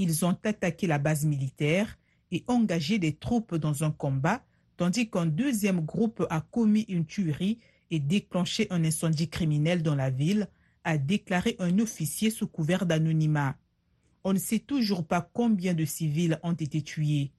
ils 0.00 0.24
ont 0.24 0.36
attaqué 0.44 0.86
la 0.86 0.98
base 0.98 1.24
militaire 1.24 1.98
et 2.30 2.42
engagé 2.46 2.98
des 2.98 3.14
troupes 3.14 3.54
dans 3.54 3.84
un 3.84 3.90
combat 3.90 4.42
tandis 4.80 5.10
qu'un 5.10 5.26
deuxième 5.26 5.82
groupe 5.82 6.26
a 6.30 6.40
commis 6.40 6.86
une 6.88 7.04
tuerie 7.04 7.58
et 7.90 8.00
déclenché 8.00 8.66
un 8.70 8.82
incendie 8.82 9.28
criminel 9.28 9.82
dans 9.82 9.94
la 9.94 10.08
ville, 10.08 10.48
a 10.84 10.96
déclaré 10.96 11.54
un 11.58 11.78
officier 11.80 12.30
sous 12.30 12.46
couvert 12.46 12.86
d'anonymat. 12.86 13.58
On 14.24 14.32
ne 14.32 14.38
sait 14.38 14.58
toujours 14.58 15.06
pas 15.06 15.20
combien 15.34 15.74
de 15.74 15.84
civils 15.84 16.40
ont 16.42 16.54
été 16.54 16.80
tués. 16.80 17.30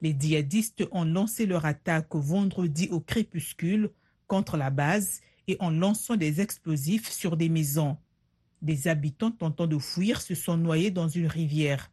Les 0.00 0.16
djihadistes 0.18 0.82
ont 0.90 1.04
lancé 1.04 1.46
leur 1.46 1.64
attaque 1.64 2.12
vendredi 2.16 2.88
au 2.90 2.98
crépuscule 2.98 3.90
contre 4.26 4.56
la 4.56 4.70
base 4.70 5.20
et 5.46 5.56
en 5.60 5.70
lançant 5.70 6.16
des 6.16 6.40
explosifs 6.40 7.08
sur 7.08 7.36
des 7.36 7.48
maisons. 7.48 7.98
Des 8.62 8.88
habitants 8.88 9.30
tentant 9.30 9.68
de 9.68 9.78
fuir 9.78 10.20
se 10.20 10.34
sont 10.34 10.56
noyés 10.56 10.90
dans 10.90 11.08
une 11.08 11.28
rivière. 11.28 11.88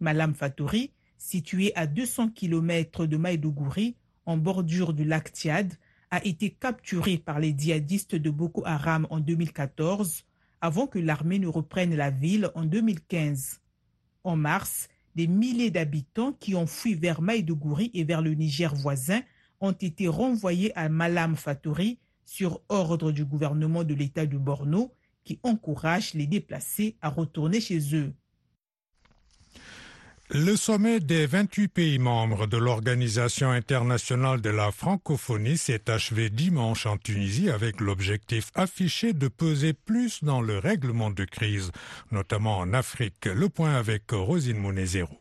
Malam 0.00 0.34
Fatouri, 0.34 0.92
situé 1.18 1.72
à 1.74 1.86
200 1.86 2.30
km 2.30 3.06
de 3.06 3.16
Maïdougouri, 3.16 3.96
en 4.26 4.36
bordure 4.36 4.92
du 4.92 5.04
lac 5.04 5.30
Tchad, 5.30 5.72
a 6.10 6.24
été 6.24 6.50
capturé 6.50 7.18
par 7.18 7.40
les 7.40 7.54
djihadistes 7.56 8.14
de 8.14 8.30
Boko 8.30 8.62
Haram 8.64 9.06
en 9.10 9.20
2014, 9.20 10.24
avant 10.60 10.86
que 10.86 10.98
l'armée 10.98 11.38
ne 11.38 11.48
reprenne 11.48 11.94
la 11.94 12.10
ville 12.10 12.50
en 12.54 12.64
2015. 12.64 13.60
En 14.22 14.36
mars, 14.36 14.88
des 15.14 15.26
milliers 15.26 15.70
d'habitants 15.70 16.32
qui 16.32 16.54
ont 16.54 16.66
fui 16.66 16.94
vers 16.94 17.20
Maïdougouri 17.20 17.90
et 17.94 18.04
vers 18.04 18.22
le 18.22 18.34
Niger 18.34 18.74
voisin 18.74 19.20
ont 19.60 19.72
été 19.72 20.08
renvoyés 20.08 20.76
à 20.76 20.88
Malam 20.88 21.36
Fatouri 21.36 21.98
sur 22.24 22.60
ordre 22.68 23.12
du 23.12 23.24
gouvernement 23.24 23.84
de 23.84 23.94
l'État 23.94 24.26
de 24.26 24.38
Borno 24.38 24.92
qui 25.24 25.38
encourage 25.42 26.14
les 26.14 26.26
déplacés 26.26 26.96
à 27.00 27.08
retourner 27.08 27.60
chez 27.60 27.94
eux. 27.94 28.12
Le 30.36 30.56
sommet 30.56 30.98
des 30.98 31.26
28 31.26 31.68
pays 31.68 31.98
membres 32.00 32.48
de 32.48 32.56
l'Organisation 32.56 33.52
internationale 33.52 34.40
de 34.40 34.50
la 34.50 34.72
francophonie 34.72 35.56
s'est 35.56 35.88
achevé 35.88 36.28
dimanche 36.28 36.86
en 36.86 36.96
Tunisie 36.96 37.50
avec 37.50 37.80
l'objectif 37.80 38.50
affiché 38.56 39.12
de 39.12 39.28
peser 39.28 39.74
plus 39.74 40.24
dans 40.24 40.40
le 40.40 40.58
règlement 40.58 41.12
de 41.12 41.24
crise, 41.24 41.70
notamment 42.10 42.58
en 42.58 42.72
Afrique. 42.72 43.26
Le 43.26 43.48
point 43.48 43.76
avec 43.76 44.10
Rosine 44.10 44.58
Monezero. 44.58 45.20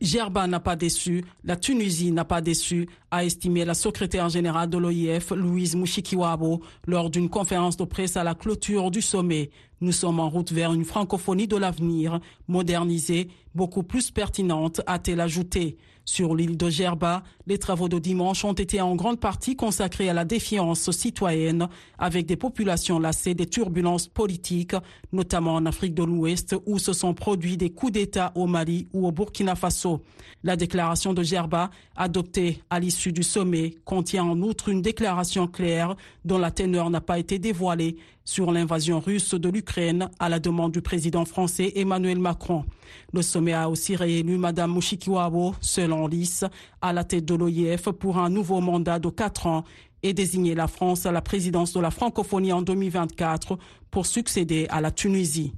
Gerba 0.00 0.46
n'a 0.46 0.60
pas 0.60 0.76
déçu, 0.76 1.24
la 1.44 1.56
Tunisie 1.56 2.10
n'a 2.10 2.24
pas 2.24 2.40
déçu, 2.40 2.88
a 3.10 3.24
estimé 3.24 3.66
la 3.66 3.74
secrétaire 3.74 4.30
générale 4.30 4.70
de 4.70 4.78
l'OIF, 4.78 5.30
Louise 5.30 5.76
Mouchikiwabo, 5.76 6.62
lors 6.86 7.10
d'une 7.10 7.28
conférence 7.28 7.76
de 7.76 7.84
presse 7.84 8.16
à 8.16 8.24
la 8.24 8.34
clôture 8.34 8.90
du 8.90 9.02
sommet. 9.02 9.50
Nous 9.82 9.92
sommes 9.92 10.20
en 10.20 10.30
route 10.30 10.52
vers 10.52 10.72
une 10.72 10.86
francophonie 10.86 11.48
de 11.48 11.56
l'avenir, 11.56 12.20
modernisée, 12.48 13.28
beaucoup 13.54 13.82
plus 13.82 14.10
pertinente, 14.10 14.80
a-t-elle 14.86 15.20
ajouté. 15.20 15.76
Sur 16.12 16.34
l'île 16.34 16.56
de 16.56 16.68
Gerba, 16.68 17.22
les 17.46 17.58
travaux 17.58 17.88
de 17.88 18.00
dimanche 18.00 18.44
ont 18.44 18.52
été 18.52 18.80
en 18.80 18.96
grande 18.96 19.20
partie 19.20 19.54
consacrés 19.54 20.08
à 20.08 20.12
la 20.12 20.24
défiance 20.24 20.90
citoyenne, 20.90 21.68
avec 21.98 22.26
des 22.26 22.34
populations 22.34 22.98
lassées 22.98 23.34
des 23.34 23.46
turbulences 23.46 24.08
politiques, 24.08 24.74
notamment 25.12 25.54
en 25.54 25.66
Afrique 25.66 25.94
de 25.94 26.02
l'Ouest, 26.02 26.56
où 26.66 26.80
se 26.80 26.92
sont 26.92 27.14
produits 27.14 27.56
des 27.56 27.70
coups 27.70 27.92
d'État 27.92 28.32
au 28.34 28.48
Mali 28.48 28.88
ou 28.92 29.06
au 29.06 29.12
Burkina 29.12 29.54
Faso. 29.54 30.02
La 30.42 30.56
déclaration 30.56 31.14
de 31.14 31.22
Gerba, 31.22 31.70
adoptée 31.94 32.60
à 32.70 32.80
l'issue 32.80 33.12
du 33.12 33.22
sommet, 33.22 33.76
contient 33.84 34.24
en 34.24 34.42
outre 34.42 34.68
une 34.68 34.82
déclaration 34.82 35.46
claire 35.46 35.94
dont 36.24 36.38
la 36.38 36.50
teneur 36.50 36.90
n'a 36.90 37.00
pas 37.00 37.20
été 37.20 37.38
dévoilée 37.38 37.98
sur 38.30 38.52
l'invasion 38.52 39.00
russe 39.00 39.34
de 39.34 39.48
l'Ukraine 39.48 40.08
à 40.20 40.28
la 40.28 40.38
demande 40.38 40.70
du 40.70 40.80
président 40.80 41.24
français 41.24 41.72
Emmanuel 41.74 42.20
Macron. 42.20 42.64
Le 43.12 43.22
sommet 43.22 43.54
a 43.54 43.68
aussi 43.68 43.96
réélu 43.96 44.38
Mme 44.38 44.72
Mushikiwabo, 44.72 45.56
selon 45.60 46.06
l'IS, 46.06 46.44
à 46.80 46.92
la 46.92 47.02
tête 47.02 47.24
de 47.24 47.34
l'OIF 47.34 47.90
pour 47.90 48.18
un 48.18 48.30
nouveau 48.30 48.60
mandat 48.60 49.00
de 49.00 49.08
quatre 49.08 49.48
ans 49.48 49.64
et 50.04 50.12
désigné 50.12 50.54
la 50.54 50.68
France 50.68 51.06
à 51.06 51.12
la 51.12 51.22
présidence 51.22 51.72
de 51.72 51.80
la 51.80 51.90
francophonie 51.90 52.52
en 52.52 52.62
2024 52.62 53.58
pour 53.90 54.06
succéder 54.06 54.68
à 54.70 54.80
la 54.80 54.92
Tunisie. 54.92 55.52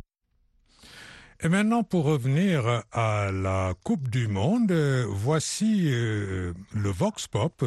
Et 1.45 1.51
maintenant, 1.51 1.83
pour 1.83 2.05
revenir 2.05 2.85
à 2.91 3.31
la 3.33 3.75
Coupe 3.85 4.09
du 4.09 4.29
Monde, 4.29 4.73
voici 5.11 5.89
euh, 5.89 6.55
le 6.73 6.89
Vox 6.89 7.27
Pop 7.27 7.65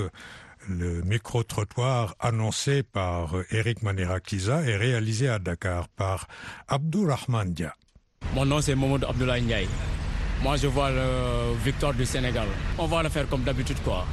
le 0.69 1.01
micro-trottoir 1.03 2.15
annoncé 2.19 2.83
par 2.83 3.33
Eric 3.51 3.83
Manirakiza 3.83 4.63
est 4.63 4.77
réalisé 4.77 5.29
à 5.29 5.39
Dakar 5.39 5.87
par 5.89 6.27
Abdourahman 6.67 7.53
Dia. 7.53 7.73
Mon 8.33 8.45
nom 8.45 8.61
c'est 8.61 8.75
Mohamed 8.75 9.03
Abdoulaye 9.05 9.41
Ndiaye. 9.41 9.67
Moi 10.43 10.57
je 10.57 10.67
vois 10.67 10.89
la 10.91 11.03
victoire 11.63 11.93
du 11.93 12.05
Sénégal. 12.05 12.47
On 12.77 12.87
va 12.87 13.03
le 13.03 13.09
faire 13.09 13.27
comme 13.29 13.43
d'habitude 13.43 13.77
quoi. 13.83 14.05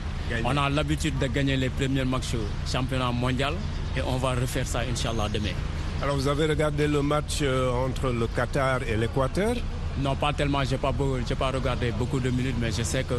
On 0.45 0.57
a 0.57 0.71
l'habitude 0.71 1.19
de 1.19 1.27
gagner 1.27 1.57
les 1.57 1.69
premiers 1.69 2.05
matchs 2.05 2.37
championnat 2.71 3.13
mondial 3.13 3.55
et 3.97 4.01
on 4.03 4.17
va 4.17 4.31
refaire 4.35 4.67
ça 4.67 4.81
Inch'Allah 4.81 5.29
demain. 5.33 5.55
Alors 6.03 6.17
vous 6.17 6.29
avez 6.29 6.47
regardé 6.47 6.87
le 6.89 7.03
match 7.03 7.43
entre 7.87 8.09
le 8.11 8.27
Qatar 8.29 8.83
et 8.83 8.97
l'Équateur? 8.97 9.57
Non 9.99 10.17
pas 10.17 10.33
tellement, 10.33 10.65
je 10.65 10.73
n'ai 10.73 10.79
pas, 10.79 10.93
pas 10.93 11.51
regardé 11.51 11.93
beaucoup 11.93 12.19
de 12.21 12.31
minutes 12.31 12.57
mais 12.61 12.73
je 12.73 12.83
sais 12.83 13.05
que 13.05 13.15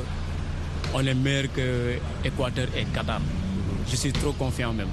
on 0.93 1.05
est 1.05 1.13
meilleur 1.13 1.51
que 1.53 1.95
Équateur 2.23 2.67
et 2.75 2.85
Qatar. 2.85 3.21
Je 3.89 3.95
suis 3.95 4.11
trop 4.11 4.31
confiant 4.33 4.73
même. 4.73 4.87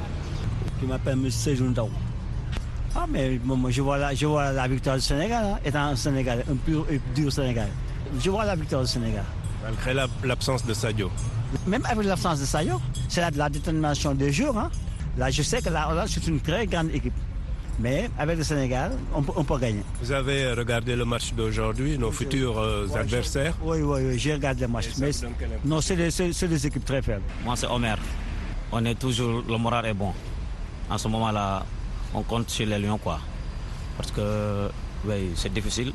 Je 0.80 0.86
m'appelle 0.86 1.14
M. 1.14 1.30
Sejoundao. 1.30 1.90
Ah, 2.94 3.06
mais 3.08 3.38
moi, 3.44 3.70
je, 3.70 3.82
vois 3.82 3.98
la, 3.98 4.14
je 4.14 4.26
vois 4.26 4.50
la 4.52 4.66
victoire 4.66 4.96
du 4.96 5.02
Sénégal, 5.02 5.44
hein, 5.44 5.58
étant 5.64 5.84
un 5.84 5.96
Sénégal, 5.96 6.44
un 6.50 6.56
pur 6.56 6.86
et 6.90 7.00
dur 7.14 7.32
Sénégal. 7.32 7.68
Je 8.18 8.30
vois 8.30 8.44
la 8.44 8.56
victoire 8.56 8.82
du 8.82 8.88
Sénégal. 8.88 9.22
Malgré 9.62 9.94
l'absence 10.24 10.64
de 10.66 10.74
Sadio 10.74 11.10
Même 11.66 11.84
avec 11.88 12.06
l'absence 12.06 12.40
de 12.40 12.46
Sadio, 12.46 12.80
c'est 13.08 13.20
la, 13.20 13.30
la, 13.30 13.48
détermination 13.48 14.14
des 14.14 14.32
joueurs. 14.32 14.58
Hein. 14.58 14.70
Là, 15.18 15.30
je 15.30 15.42
sais 15.42 15.60
que 15.62 15.68
là, 15.68 16.04
c'est 16.08 16.26
une 16.26 16.40
très 16.40 16.66
grande 16.66 16.90
équipe. 16.92 17.12
Mais 17.80 18.10
avec 18.18 18.36
le 18.36 18.44
Sénégal, 18.44 18.92
on 19.14 19.22
peut, 19.22 19.32
on 19.36 19.42
peut 19.42 19.56
gagner. 19.58 19.82
Vous 20.02 20.12
avez 20.12 20.52
regardé 20.52 20.94
le 20.94 21.06
match 21.06 21.32
d'aujourd'hui, 21.32 21.96
nos 21.96 22.12
futurs 22.12 22.58
euh, 22.58 22.86
adversaires 22.94 23.54
Oui, 23.62 23.78
oui, 23.80 24.02
oui 24.04 24.18
j'ai 24.18 24.34
regardé 24.34 24.62
le 24.62 24.68
match. 24.68 24.88
Mais 24.98 25.10
non, 25.64 25.80
c'est 25.80 25.96
des, 25.96 26.66
équipes 26.66 26.84
très 26.84 27.00
faibles. 27.00 27.22
Moi, 27.42 27.56
c'est 27.56 27.66
Omer. 27.68 27.96
On 28.70 28.84
est 28.84 28.96
toujours, 28.96 29.42
le 29.48 29.56
moral 29.56 29.86
est 29.86 29.94
bon. 29.94 30.12
En 30.90 30.98
ce 30.98 31.08
moment-là, 31.08 31.64
on 32.12 32.22
compte 32.22 32.50
sur 32.50 32.66
les 32.66 32.78
Lions, 32.78 32.98
quoi. 32.98 33.18
Parce 33.96 34.10
que, 34.10 34.68
oui, 35.06 35.30
c'est 35.34 35.52
difficile. 35.52 35.92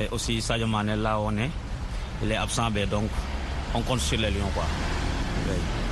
Et 0.00 0.08
aussi, 0.12 0.40
Sadio 0.40 0.68
Mané, 0.68 0.94
là 0.94 1.18
où 1.18 1.24
on 1.24 1.36
est, 1.36 1.50
il 2.22 2.30
est 2.30 2.36
absent, 2.36 2.70
mais 2.72 2.86
donc, 2.86 3.10
on 3.74 3.80
compte 3.80 4.00
sur 4.00 4.18
les 4.18 4.30
Lions, 4.30 4.50
quoi. 4.54 4.64
Oui. 5.48 5.83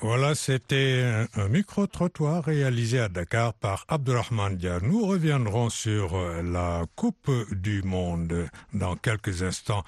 Voilà, 0.00 0.36
c'était 0.36 1.26
un, 1.34 1.48
micro-trottoir 1.48 2.44
réalisé 2.44 3.00
à 3.00 3.08
Dakar 3.08 3.52
par 3.52 3.84
Abdurrahman 3.88 4.56
Dia. 4.56 4.78
Nous 4.80 5.04
reviendrons 5.04 5.70
sur 5.70 6.16
la 6.16 6.84
Coupe 6.94 7.32
du 7.50 7.82
Monde 7.82 8.46
dans 8.72 8.94
quelques 8.94 9.42
instants. 9.42 9.82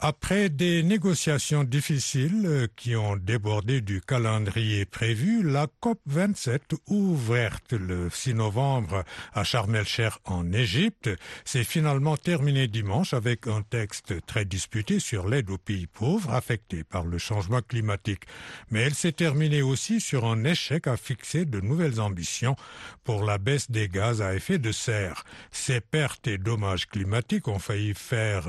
Après 0.00 0.48
des 0.48 0.82
négociations 0.82 1.62
difficiles 1.62 2.66
qui 2.74 2.96
ont 2.96 3.14
débordé 3.14 3.80
du 3.80 4.00
calendrier 4.00 4.86
prévu, 4.86 5.44
la 5.44 5.68
COP 5.78 6.00
27, 6.06 6.74
ouverte 6.88 7.72
le 7.72 8.10
6 8.10 8.34
novembre 8.34 9.04
à 9.34 9.44
Sharm 9.44 9.72
el-Sheikh 9.76 10.14
en 10.24 10.52
Égypte, 10.52 11.10
s'est 11.44 11.62
finalement 11.62 12.16
terminée 12.16 12.66
dimanche 12.66 13.14
avec 13.14 13.46
un 13.46 13.62
texte 13.62 14.14
très 14.26 14.44
disputé 14.44 14.98
sur 14.98 15.28
l'aide 15.28 15.48
aux 15.48 15.58
pays 15.58 15.86
pauvres 15.86 16.34
affectés 16.34 16.82
par 16.82 17.04
le 17.04 17.18
changement 17.18 17.62
climatique. 17.62 18.24
Mais 18.70 18.80
elle 18.80 18.94
s'est 18.94 19.12
terminée 19.12 19.43
aussi 19.62 20.00
sur 20.00 20.24
un 20.24 20.44
échec 20.44 20.86
à 20.86 20.96
fixer 20.96 21.44
de 21.44 21.60
nouvelles 21.60 22.00
ambitions 22.00 22.56
pour 23.04 23.24
la 23.24 23.38
baisse 23.38 23.70
des 23.70 23.88
gaz 23.88 24.22
à 24.22 24.34
effet 24.34 24.58
de 24.58 24.72
serre. 24.72 25.24
Ces 25.50 25.80
pertes 25.80 26.26
et 26.26 26.38
dommages 26.38 26.86
climatiques 26.86 27.48
ont 27.48 27.58
failli 27.58 27.94
faire 27.94 28.48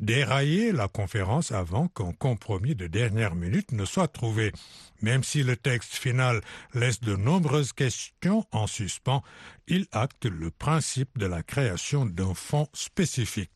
dérailler 0.00 0.72
la 0.72 0.88
conférence 0.88 1.52
avant 1.52 1.88
qu'un 1.88 2.12
compromis 2.12 2.74
de 2.74 2.86
dernière 2.86 3.34
minute 3.34 3.72
ne 3.72 3.84
soit 3.84 4.08
trouvé. 4.08 4.52
Même 5.00 5.24
si 5.24 5.42
le 5.42 5.56
texte 5.56 5.94
final 5.94 6.40
laisse 6.74 7.00
de 7.00 7.16
nombreuses 7.16 7.72
questions 7.72 8.44
en 8.52 8.66
suspens, 8.66 9.22
il 9.68 9.86
acte 9.92 10.26
le 10.26 10.50
principe 10.50 11.18
de 11.18 11.26
la 11.26 11.42
création 11.42 12.06
d'un 12.06 12.34
fonds 12.34 12.68
spécifique. 12.72 13.50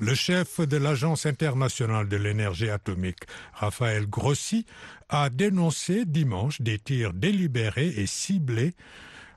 Le 0.00 0.14
chef 0.14 0.60
de 0.60 0.76
l'Agence 0.76 1.26
internationale 1.26 2.08
de 2.08 2.16
l'énergie 2.16 2.70
atomique, 2.70 3.24
Raphaël 3.52 4.06
Grossi, 4.06 4.64
a 5.08 5.28
dénoncé 5.28 6.04
dimanche 6.04 6.60
des 6.60 6.78
tirs 6.78 7.12
délibérés 7.12 7.88
et 7.96 8.06
ciblés 8.06 8.74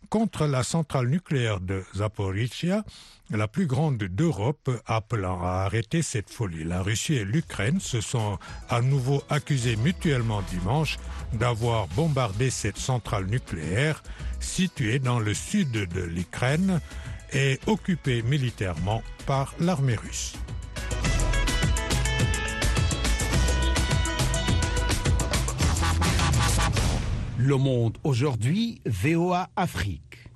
contre 0.10 0.46
la 0.46 0.62
centrale 0.62 1.08
nucléaire 1.08 1.62
de 1.62 1.84
Zaporizhia, 1.96 2.84
la 3.32 3.48
plus 3.48 3.65
grande 3.65 3.98
d'Europe, 3.98 4.70
appelant 4.86 5.41
à 5.41 5.63
arrêter 5.63 6.03
cette 6.03 6.30
folie. 6.30 6.63
La 6.63 6.84
Russie 6.84 7.15
et 7.15 7.25
l'Ukraine 7.25 7.80
se 7.80 8.00
sont 8.00 8.38
à 8.70 8.82
nouveau 8.82 9.24
accusés 9.30 9.77
mutuellement 9.77 10.44
dimanche 10.44 11.00
d'avoir 11.34 11.88
bombardé 11.88 12.51
cette 12.51 12.77
centrale 12.77 13.25
nucléaire 13.25 14.03
située 14.39 15.00
dans 15.00 15.20
le 15.20 15.34
sud 15.34 15.72
de 15.72 16.01
l'Ukraine 16.01 16.82
et 17.34 17.60
occupée 17.65 18.22
militairement 18.22 19.01
par 19.25 19.56
l'armée 19.60 19.96
russe. 19.96 20.36
Le 27.44 27.58
Monde 27.58 27.98
aujourd'hui, 28.04 28.82
VOA 28.86 29.50
Afrique. 29.56 30.30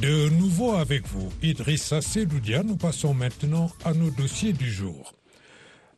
De 0.00 0.30
nouveau 0.30 0.72
avec 0.72 1.06
vous, 1.06 1.28
Idrissa 1.42 2.00
Sedoudia, 2.00 2.62
nous 2.62 2.78
passons 2.78 3.12
maintenant 3.12 3.70
à 3.84 3.92
nos 3.92 4.10
dossiers 4.10 4.54
du 4.54 4.70
jour. 4.70 5.12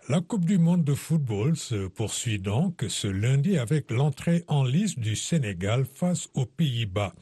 La 0.09 0.21
Coupe 0.21 0.45
du 0.45 0.59
monde 0.59 0.83
de 0.83 0.95
football 0.95 1.57
se 1.57 1.87
poursuit 1.87 2.41
donc 2.41 2.85
ce 2.89 3.07
lundi 3.07 3.57
avec 3.57 3.93
l'entrée 3.93 4.43
en 4.49 4.65
liste 4.65 4.99
du 4.99 5.15
Sénégal 5.15 5.85
face 5.85 6.29
aux 6.35 6.47
Pays-Bas. 6.47 7.15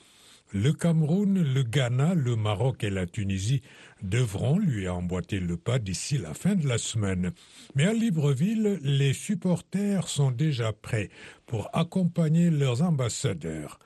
Le 0.53 0.73
Cameroun, 0.73 1.41
le 1.41 1.63
Ghana, 1.63 2.15
le 2.15 2.35
Maroc 2.35 2.83
et 2.83 2.91
la 2.91 3.07
Tunisie 3.07 3.63
devront 4.03 4.59
lui 4.59 4.89
emboîter 4.89 5.39
le 5.39 5.57
pas 5.57 5.79
d'ici 5.79 6.19
la 6.19 6.35
fin 6.35 6.57
de 6.57 6.67
la 6.67 6.77
semaine. 6.77 7.31
Mais 7.77 7.87
à 7.87 7.93
Libreville, 7.93 8.81
les 8.83 9.13
supporters 9.13 10.09
sont 10.09 10.33
déjà 10.33 10.73
prêts 10.73 11.09
pour 11.47 11.71
accompagner 11.73 12.51
leurs 12.51 12.83
ambassadeurs. 12.83 13.79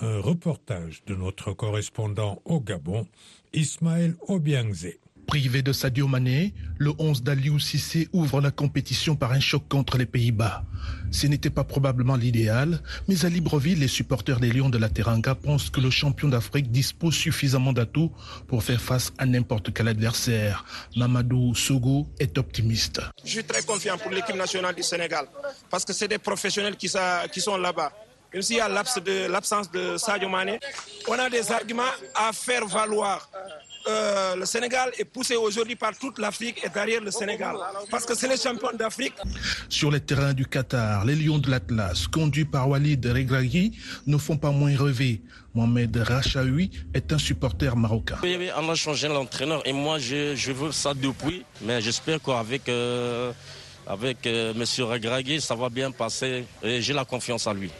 Un 0.00 0.18
reportage 0.18 1.04
de 1.06 1.14
notre 1.14 1.52
correspondant 1.52 2.42
au 2.44 2.60
Gabon, 2.60 3.06
Ismaël 3.52 4.16
Obiangze. 4.26 4.98
Privé 5.28 5.60
de 5.60 5.74
Sadio 5.74 6.08
Mané, 6.08 6.54
le 6.78 6.90
11 6.98 7.22
d'Aliou 7.22 7.58
Cissé 7.58 8.08
ouvre 8.14 8.40
la 8.40 8.50
compétition 8.50 9.14
par 9.14 9.32
un 9.32 9.40
choc 9.40 9.68
contre 9.68 9.98
les 9.98 10.06
Pays-Bas. 10.06 10.64
Ce 11.10 11.26
n'était 11.26 11.50
pas 11.50 11.64
probablement 11.64 12.16
l'idéal, 12.16 12.80
mais 13.08 13.26
à 13.26 13.28
Libreville, 13.28 13.78
les 13.78 13.88
supporters 13.88 14.40
des 14.40 14.50
Lions 14.50 14.70
de 14.70 14.78
la 14.78 14.88
Teranga 14.88 15.34
pensent 15.34 15.68
que 15.68 15.82
le 15.82 15.90
champion 15.90 16.28
d'Afrique 16.28 16.70
dispose 16.70 17.14
suffisamment 17.14 17.74
d'atouts 17.74 18.10
pour 18.46 18.62
faire 18.62 18.80
face 18.80 19.12
à 19.18 19.26
n'importe 19.26 19.74
quel 19.74 19.88
adversaire. 19.88 20.64
Mamadou 20.96 21.54
Sogo 21.54 22.08
est 22.18 22.38
optimiste. 22.38 23.02
Je 23.22 23.28
suis 23.30 23.44
très 23.44 23.62
confiant 23.64 23.98
pour 23.98 24.10
l'équipe 24.10 24.34
nationale 24.34 24.74
du 24.74 24.82
Sénégal 24.82 25.26
parce 25.68 25.84
que 25.84 25.92
c'est 25.92 26.08
des 26.08 26.16
professionnels 26.16 26.76
qui, 26.76 26.88
sont 26.88 27.58
là-bas. 27.58 27.92
Même 28.32 28.40
s'il 28.42 28.56
y 28.56 28.60
a 28.60 28.68
l'absence 28.70 29.70
de, 29.70 29.98
Sadio 29.98 30.30
Mané, 30.30 30.58
on 31.06 31.18
a 31.18 31.28
des 31.28 31.52
arguments 31.52 31.82
à 32.14 32.32
faire 32.32 32.66
valoir. 32.66 33.28
Euh, 33.88 34.36
le 34.36 34.44
Sénégal 34.44 34.90
est 34.98 35.04
poussé 35.04 35.36
aujourd'hui 35.36 35.76
par 35.76 35.96
toute 35.96 36.18
l'Afrique 36.18 36.60
et 36.64 36.68
derrière 36.68 37.00
le 37.00 37.10
Sénégal. 37.10 37.56
Parce 37.90 38.04
que 38.04 38.14
c'est 38.14 38.28
les 38.28 38.36
champions 38.36 38.76
d'Afrique. 38.76 39.14
Sur 39.68 39.90
les 39.90 40.00
terrains 40.00 40.34
du 40.34 40.46
Qatar, 40.46 41.04
les 41.04 41.14
Lions 41.14 41.38
de 41.38 41.50
l'Atlas, 41.50 42.06
conduits 42.06 42.44
par 42.44 42.68
Walid 42.68 43.04
Regragui, 43.06 43.78
ne 44.06 44.18
font 44.18 44.36
pas 44.36 44.50
moins 44.50 44.76
rêver. 44.76 45.22
Mohamed 45.54 45.96
Rachaoui 45.96 46.70
est 46.92 47.12
un 47.12 47.18
supporter 47.18 47.74
marocain. 47.76 48.18
Oui, 48.22 48.36
oui, 48.38 48.50
on 48.56 48.68
a 48.68 48.74
changé 48.74 49.08
l'entraîneur 49.08 49.66
et 49.66 49.72
moi 49.72 49.98
je, 49.98 50.52
veux 50.52 50.72
ça 50.72 50.92
depuis. 50.94 51.44
Mais 51.62 51.80
j'espère 51.80 52.20
qu'avec... 52.22 52.68
Euh, 52.68 53.32
avec 53.88 54.26
euh, 54.26 54.52
M. 54.54 54.64
Regragui, 54.84 55.40
ça 55.40 55.54
va 55.54 55.70
bien 55.70 55.90
passer 55.90 56.44
et 56.62 56.82
j'ai 56.82 56.92
la 56.92 57.04
confiance 57.04 57.46
en 57.46 57.54
lui. 57.54 57.70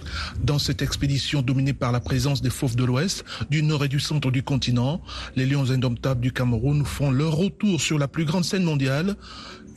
Dans 0.42 0.58
cette 0.58 0.82
expédition 0.82 1.42
dominée 1.42 1.74
par 1.74 1.92
la 1.92 2.00
présence 2.00 2.40
des 2.40 2.50
fauves 2.50 2.76
de 2.76 2.84
l'Ouest, 2.84 3.24
du 3.50 3.62
nord 3.62 3.84
et 3.84 3.88
du 3.88 4.00
centre 4.00 4.30
du 4.30 4.42
continent, 4.42 5.02
les 5.36 5.46
Lions 5.46 5.70
indomptables 5.70 6.20
du 6.20 6.32
Cameroun 6.32 6.84
font 6.84 7.10
leur 7.10 7.34
retour 7.34 7.80
sur 7.80 7.98
la 7.98 8.08
plus 8.08 8.24
grande 8.24 8.44
scène 8.44 8.64
mondiale. 8.64 9.16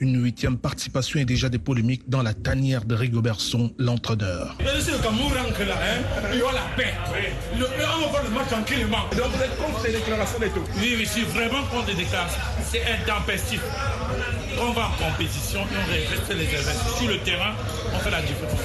Une 0.01 0.19
huitième 0.19 0.57
participation 0.57 1.19
et 1.19 1.25
déjà 1.25 1.47
des 1.47 1.59
polémiques 1.59 2.09
dans 2.09 2.23
la 2.23 2.33
tanière 2.33 2.85
de 2.85 2.95
Rigobertson, 2.95 3.71
l'entraîneur. 3.77 4.57
Le 4.59 5.03
Cameroun 5.03 5.31
rentre 5.31 5.63
là, 5.63 5.75
hein, 5.75 6.01
il 6.33 6.39
y 6.39 6.41
aura 6.41 6.53
la 6.53 6.61
paix. 6.75 6.95
Le, 7.55 7.65
on 7.65 8.07
va 8.07 8.11
faire 8.11 8.23
le 8.23 8.29
match 8.31 8.47
tranquillement. 8.47 9.03
Donc 9.15 9.27
vous 9.31 9.43
êtes 9.43 9.55
contre 9.57 9.79
ces 9.85 9.91
déclarations 9.91 10.41
et 10.41 10.49
tout? 10.49 10.63
Oui, 10.77 10.95
oui, 10.97 11.05
je 11.05 11.09
suis 11.09 11.21
vraiment 11.25 11.63
contre 11.67 11.89
les 11.89 11.93
déclarations. 11.93 12.41
C'est 12.63 12.81
intempestif. 12.81 13.61
On 14.59 14.71
va 14.71 14.87
en 14.87 15.11
compétition 15.11 15.59
et 15.59 15.75
on 15.77 15.91
reste 15.91 16.29
les 16.29 16.45
événements. 16.45 16.97
Sur 16.97 17.07
le 17.07 17.19
terrain, 17.19 17.53
on 17.93 17.99
fait 17.99 18.09
la 18.09 18.21
différence. 18.23 18.59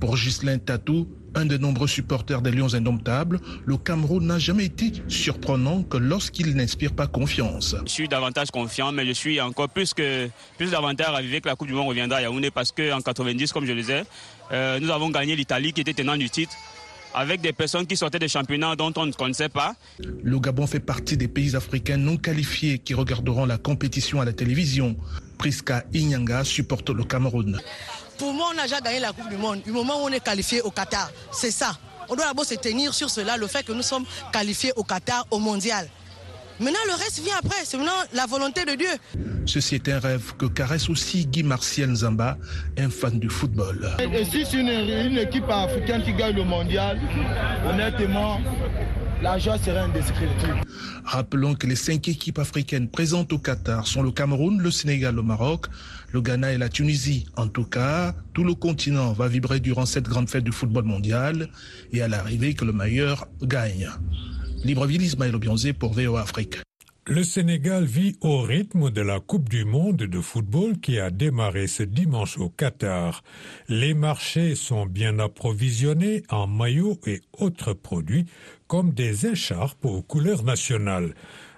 Pour 0.00 0.16
Ghislain 0.16 0.56
Tatou, 0.56 1.06
un 1.34 1.46
des 1.46 1.58
nombreux 1.58 1.88
supporters 1.88 2.42
des 2.42 2.50
Lions 2.50 2.74
indomptables, 2.74 3.40
le 3.64 3.76
Cameroun 3.76 4.26
n'a 4.26 4.38
jamais 4.38 4.66
été 4.66 4.92
surprenant 5.08 5.82
que 5.82 5.96
lorsqu'il 5.96 6.54
n'inspire 6.54 6.92
pas 6.92 7.06
confiance. 7.06 7.76
Je 7.86 7.90
suis 7.90 8.08
davantage 8.08 8.50
confiant, 8.50 8.92
mais 8.92 9.06
je 9.06 9.12
suis 9.12 9.40
encore 9.40 9.68
plus 9.68 9.94
que 9.94 10.28
plus 10.56 10.70
davantage 10.70 11.08
ravivé 11.08 11.40
que 11.40 11.48
la 11.48 11.56
Coupe 11.56 11.68
du 11.68 11.74
Monde 11.74 11.88
reviendra 11.88 12.18
à 12.18 12.22
Yaoundé 12.22 12.50
parce 12.50 12.72
qu'en 12.72 13.00
90, 13.00 13.52
comme 13.52 13.66
je 13.66 13.72
le 13.72 13.80
disais, 13.80 14.04
euh, 14.52 14.78
nous 14.80 14.90
avons 14.90 15.10
gagné 15.10 15.36
l'Italie 15.36 15.72
qui 15.72 15.80
était 15.80 15.94
tenant 15.94 16.16
du 16.16 16.28
titre 16.30 16.54
avec 17.14 17.40
des 17.40 17.52
personnes 17.52 17.86
qui 17.86 17.96
sortaient 17.96 18.18
des 18.18 18.28
championnats 18.28 18.76
dont 18.76 18.92
on 18.96 19.06
ne 19.06 19.12
connaissait 19.12 19.48
pas. 19.48 19.74
Le 20.22 20.38
Gabon 20.38 20.66
fait 20.66 20.80
partie 20.80 21.16
des 21.16 21.28
pays 21.28 21.54
africains 21.56 21.96
non 21.96 22.16
qualifiés 22.16 22.78
qui 22.78 22.94
regarderont 22.94 23.44
la 23.44 23.58
compétition 23.58 24.20
à 24.20 24.24
la 24.24 24.32
télévision. 24.32 24.96
Priska 25.38 25.84
Inyanga 25.92 26.44
supporte 26.44 26.90
le 26.90 27.04
Cameroun. 27.04 27.58
Pour 28.22 28.32
moi, 28.34 28.52
on 28.54 28.58
a 28.60 28.62
déjà 28.62 28.80
gagné 28.80 29.00
la 29.00 29.12
Coupe 29.12 29.28
du 29.28 29.36
Monde. 29.36 29.62
Du 29.64 29.72
moment 29.72 29.96
où 29.96 30.06
on 30.06 30.08
est 30.10 30.22
qualifié 30.22 30.62
au 30.62 30.70
Qatar, 30.70 31.10
c'est 31.32 31.50
ça. 31.50 31.76
On 32.08 32.14
doit 32.14 32.26
d'abord 32.26 32.44
se 32.44 32.54
tenir 32.54 32.94
sur 32.94 33.10
cela, 33.10 33.36
le 33.36 33.48
fait 33.48 33.64
que 33.64 33.72
nous 33.72 33.82
sommes 33.82 34.04
qualifiés 34.32 34.72
au 34.76 34.84
Qatar, 34.84 35.26
au 35.32 35.40
mondial. 35.40 35.88
Maintenant, 36.60 36.78
le 36.86 36.92
reste 36.92 37.18
vient 37.18 37.34
après. 37.36 37.64
C'est 37.64 37.76
maintenant 37.76 37.90
la 38.12 38.26
volonté 38.26 38.64
de 38.64 38.76
Dieu. 38.76 38.86
Ceci 39.44 39.74
est 39.74 39.88
un 39.88 39.98
rêve 39.98 40.36
que 40.38 40.46
caresse 40.46 40.88
aussi 40.88 41.26
Guy 41.26 41.42
Martial 41.42 41.90
Nzamba, 41.90 42.38
un 42.78 42.90
fan 42.90 43.18
du 43.18 43.28
football. 43.28 43.90
Et 43.98 44.24
si 44.24 44.46
c'est 44.48 44.58
une, 44.58 45.18
équipe 45.18 45.50
africaine 45.50 46.04
qui 46.04 46.12
gagne 46.12 46.36
le 46.36 46.44
mondial, 46.44 47.00
honnêtement, 47.68 48.38
Rappelons 51.04 51.54
que 51.54 51.68
les 51.68 51.76
cinq 51.76 52.08
équipes 52.08 52.40
africaines 52.40 52.88
présentes 52.88 53.32
au 53.32 53.38
Qatar 53.38 53.86
sont 53.86 54.02
le 54.02 54.10
Cameroun, 54.10 54.60
le 54.60 54.70
Sénégal, 54.72 55.14
le 55.14 55.22
Maroc, 55.22 55.66
le 56.12 56.20
Ghana 56.20 56.52
et 56.52 56.58
la 56.58 56.68
Tunisie. 56.68 57.26
En 57.36 57.46
tout 57.46 57.64
cas, 57.64 58.14
tout 58.34 58.42
le 58.42 58.54
continent 58.54 59.12
va 59.12 59.28
vibrer 59.28 59.60
durant 59.60 59.86
cette 59.86 60.08
grande 60.08 60.28
fête 60.28 60.42
du 60.42 60.50
football 60.52 60.84
mondial 60.84 61.48
et 61.92 62.02
à 62.02 62.08
l'arrivée 62.08 62.54
que 62.54 62.64
le 62.64 62.72
meilleur 62.72 63.28
gagne. 63.42 63.90
Libreville, 64.64 65.02
Ismaël 65.02 65.36
Obionzé 65.36 65.72
pour 65.72 65.92
VOA 65.92 66.22
Afrique. 66.22 66.56
Le 67.08 67.24
Sénégal 67.24 67.84
vit 67.84 68.16
au 68.20 68.42
rythme 68.42 68.90
de 68.90 69.00
la 69.00 69.18
Coupe 69.18 69.48
du 69.48 69.64
monde 69.64 69.96
de 69.96 70.20
football 70.20 70.78
qui 70.78 71.00
a 71.00 71.10
démarré 71.10 71.66
ce 71.66 71.82
dimanche 71.82 72.38
au 72.38 72.48
Qatar. 72.48 73.24
Les 73.68 73.92
marchés 73.92 74.54
sont 74.54 74.86
bien 74.86 75.18
approvisionnés 75.18 76.22
en 76.30 76.46
maillots 76.46 77.00
et 77.08 77.20
autres 77.32 77.72
produits 77.72 78.26
comme 78.68 78.92
des 78.92 79.26
écharpes 79.26 79.84
aux 79.84 80.02
couleurs 80.02 80.44
nationales. 80.44 81.16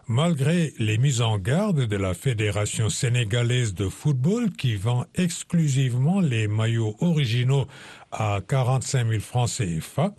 Malgré 0.09 0.73
les 0.79 0.97
mises 0.97 1.21
en 1.21 1.37
garde 1.37 1.85
de 1.89 1.97
la 1.97 2.15
Fédération 2.15 2.89
sénégalaise 2.89 3.75
de 3.75 3.91
football 3.91 4.51
qui 4.51 4.77
vend 4.77 5.05
exclusivement 5.15 6.21
les 6.21 6.49
maillots 6.49 6.97
originaux 7.01 7.67
à 8.13 8.41
45 8.49 9.09
000 9.09 9.21
francs 9.21 9.51
CFA, 9.51 10.15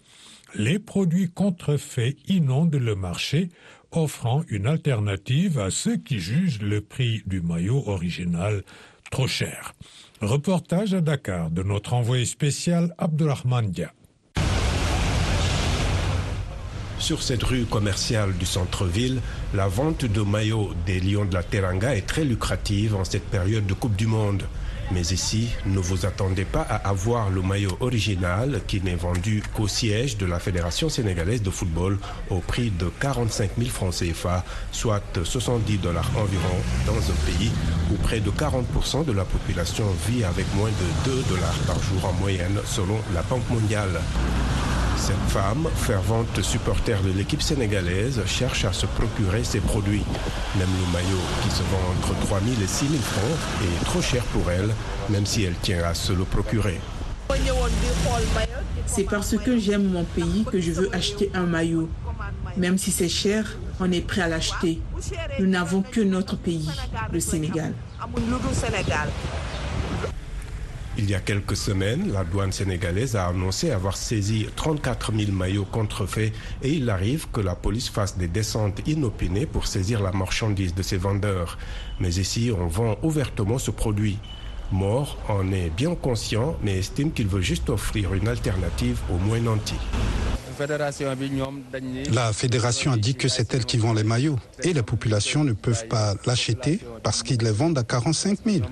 les 0.57 0.79
produits 0.79 1.29
contrefaits 1.29 2.15
inondent 2.27 2.75
le 2.75 2.95
marché, 2.95 3.49
offrant 3.91 4.43
une 4.49 4.67
alternative 4.67 5.59
à 5.59 5.71
ceux 5.71 5.97
qui 5.97 6.19
jugent 6.19 6.61
le 6.61 6.81
prix 6.81 7.21
du 7.25 7.41
maillot 7.41 7.83
original 7.87 8.63
trop 9.11 9.27
cher. 9.27 9.73
Reportage 10.21 10.93
à 10.93 11.01
Dakar 11.01 11.51
de 11.51 11.63
notre 11.63 11.93
envoyé 11.93 12.25
spécial 12.25 12.93
Abdulrahman 12.97 13.69
Dia. 13.69 13.91
Sur 16.99 17.21
cette 17.21 17.43
rue 17.43 17.65
commerciale 17.65 18.35
du 18.37 18.45
centre-ville, 18.45 19.21
la 19.53 19.67
vente 19.67 20.05
de 20.05 20.21
maillots 20.21 20.71
des 20.85 20.99
Lions 20.99 21.25
de 21.25 21.33
la 21.33 21.43
Teranga 21.43 21.95
est 21.95 22.07
très 22.07 22.23
lucrative 22.23 22.95
en 22.95 23.03
cette 23.03 23.25
période 23.25 23.65
de 23.67 23.73
Coupe 23.73 23.95
du 23.95 24.07
Monde. 24.07 24.43
Mais 24.91 25.01
ici, 25.01 25.49
ne 25.65 25.79
vous 25.79 26.05
attendez 26.05 26.45
pas 26.45 26.61
à 26.61 26.75
avoir 26.89 27.29
le 27.29 27.41
maillot 27.41 27.75
original 27.79 28.61
qui 28.67 28.81
n'est 28.81 28.95
vendu 28.95 29.43
qu'au 29.53 29.67
siège 29.67 30.17
de 30.17 30.25
la 30.25 30.39
Fédération 30.39 30.89
sénégalaise 30.89 31.41
de 31.41 31.49
football 31.49 31.97
au 32.29 32.39
prix 32.39 32.69
de 32.69 32.89
45 32.99 33.51
000 33.57 33.69
francs 33.69 33.95
CFA, 33.95 34.43
soit 34.71 35.01
70 35.23 35.77
dollars 35.79 36.09
environ 36.15 36.57
dans 36.85 36.97
un 36.97 37.25
pays 37.25 37.51
où 37.91 37.95
près 37.95 38.19
de 38.19 38.29
40% 38.29 39.05
de 39.05 39.11
la 39.11 39.25
population 39.25 39.85
vit 40.07 40.23
avec 40.23 40.45
moins 40.55 40.69
de 40.69 41.11
2 41.11 41.23
dollars 41.29 41.57
par 41.65 41.81
jour 41.81 42.05
en 42.05 42.13
moyenne 42.13 42.59
selon 42.65 42.99
la 43.13 43.23
Banque 43.23 43.49
mondiale. 43.49 44.01
Cette 45.05 45.29
femme, 45.29 45.67
fervente 45.75 46.41
supporter 46.41 46.99
de 47.03 47.11
l'équipe 47.11 47.43
sénégalaise, 47.43 48.23
cherche 48.25 48.65
à 48.65 48.73
se 48.73 48.87
procurer 48.87 49.43
ces 49.43 49.59
produits. 49.59 50.03
Même 50.57 50.67
le 50.67 50.91
maillot, 50.91 51.21
qui 51.43 51.51
se 51.51 51.61
vend 51.61 51.91
entre 51.95 52.19
3 52.21 52.39
000 52.39 52.53
et 52.59 52.65
6 52.65 52.87
000 52.87 52.99
francs, 53.03 53.37
est 53.61 53.85
trop 53.85 54.01
cher 54.01 54.23
pour 54.33 54.49
elle, 54.49 54.73
même 55.11 55.27
si 55.27 55.43
elle 55.43 55.53
tient 55.61 55.83
à 55.83 55.93
se 55.93 56.11
le 56.11 56.23
procurer. 56.23 56.79
C'est 58.87 59.03
parce 59.03 59.37
que 59.37 59.59
j'aime 59.59 59.83
mon 59.91 60.05
pays 60.05 60.43
que 60.51 60.59
je 60.59 60.71
veux 60.71 60.89
acheter 60.91 61.29
un 61.35 61.45
maillot. 61.45 61.87
Même 62.57 62.79
si 62.79 62.89
c'est 62.89 63.07
cher, 63.07 63.59
on 63.79 63.91
est 63.91 64.01
prêt 64.01 64.21
à 64.21 64.27
l'acheter. 64.27 64.81
Nous 65.39 65.45
n'avons 65.45 65.83
que 65.83 66.01
notre 66.01 66.35
pays, 66.35 66.67
le 67.13 67.19
Sénégal. 67.19 67.75
Il 70.97 71.09
y 71.09 71.13
a 71.13 71.19
quelques 71.19 71.57
semaines, 71.57 72.13
la 72.13 72.23
douane 72.23 72.53
sénégalaise 72.53 73.17
a 73.17 73.27
annoncé 73.27 73.71
avoir 73.71 73.97
saisi 73.97 74.47
34 74.55 75.11
000 75.13 75.31
maillots 75.33 75.65
contrefaits 75.65 76.31
et 76.63 76.71
il 76.71 76.89
arrive 76.89 77.27
que 77.33 77.41
la 77.41 77.53
police 77.53 77.89
fasse 77.89 78.17
des 78.17 78.29
descentes 78.29 78.81
inopinées 78.87 79.45
pour 79.45 79.67
saisir 79.67 80.01
la 80.01 80.13
marchandise 80.13 80.73
de 80.73 80.81
ses 80.81 80.97
vendeurs. 80.97 81.57
Mais 81.99 82.15
ici, 82.15 82.49
on 82.57 82.67
vend 82.67 82.97
ouvertement 83.03 83.57
ce 83.57 83.71
produit. 83.71 84.17
Mort 84.71 85.17
en 85.27 85.51
est 85.51 85.69
bien 85.69 85.95
conscient, 85.95 86.55
mais 86.63 86.79
estime 86.79 87.11
qu'il 87.11 87.27
veut 87.27 87.41
juste 87.41 87.69
offrir 87.69 88.13
une 88.13 88.29
alternative 88.29 88.99
aux 89.13 89.17
moins 89.17 89.39
nantis. 89.39 89.75
La 92.13 92.31
fédération 92.31 92.91
a 92.93 92.97
dit 92.97 93.15
que 93.15 93.27
c'est 93.27 93.53
elle 93.53 93.65
qui 93.65 93.77
vend 93.77 93.91
les 93.91 94.05
maillots 94.05 94.39
et 94.63 94.71
les 94.71 94.83
populations 94.83 95.43
ne 95.43 95.51
peuvent 95.51 95.87
pas 95.87 96.15
l'acheter 96.25 96.79
parce 97.03 97.21
qu'ils 97.21 97.41
les 97.41 97.51
vendent 97.51 97.77
à 97.77 97.83
45 97.83 98.39
000. 98.45 98.65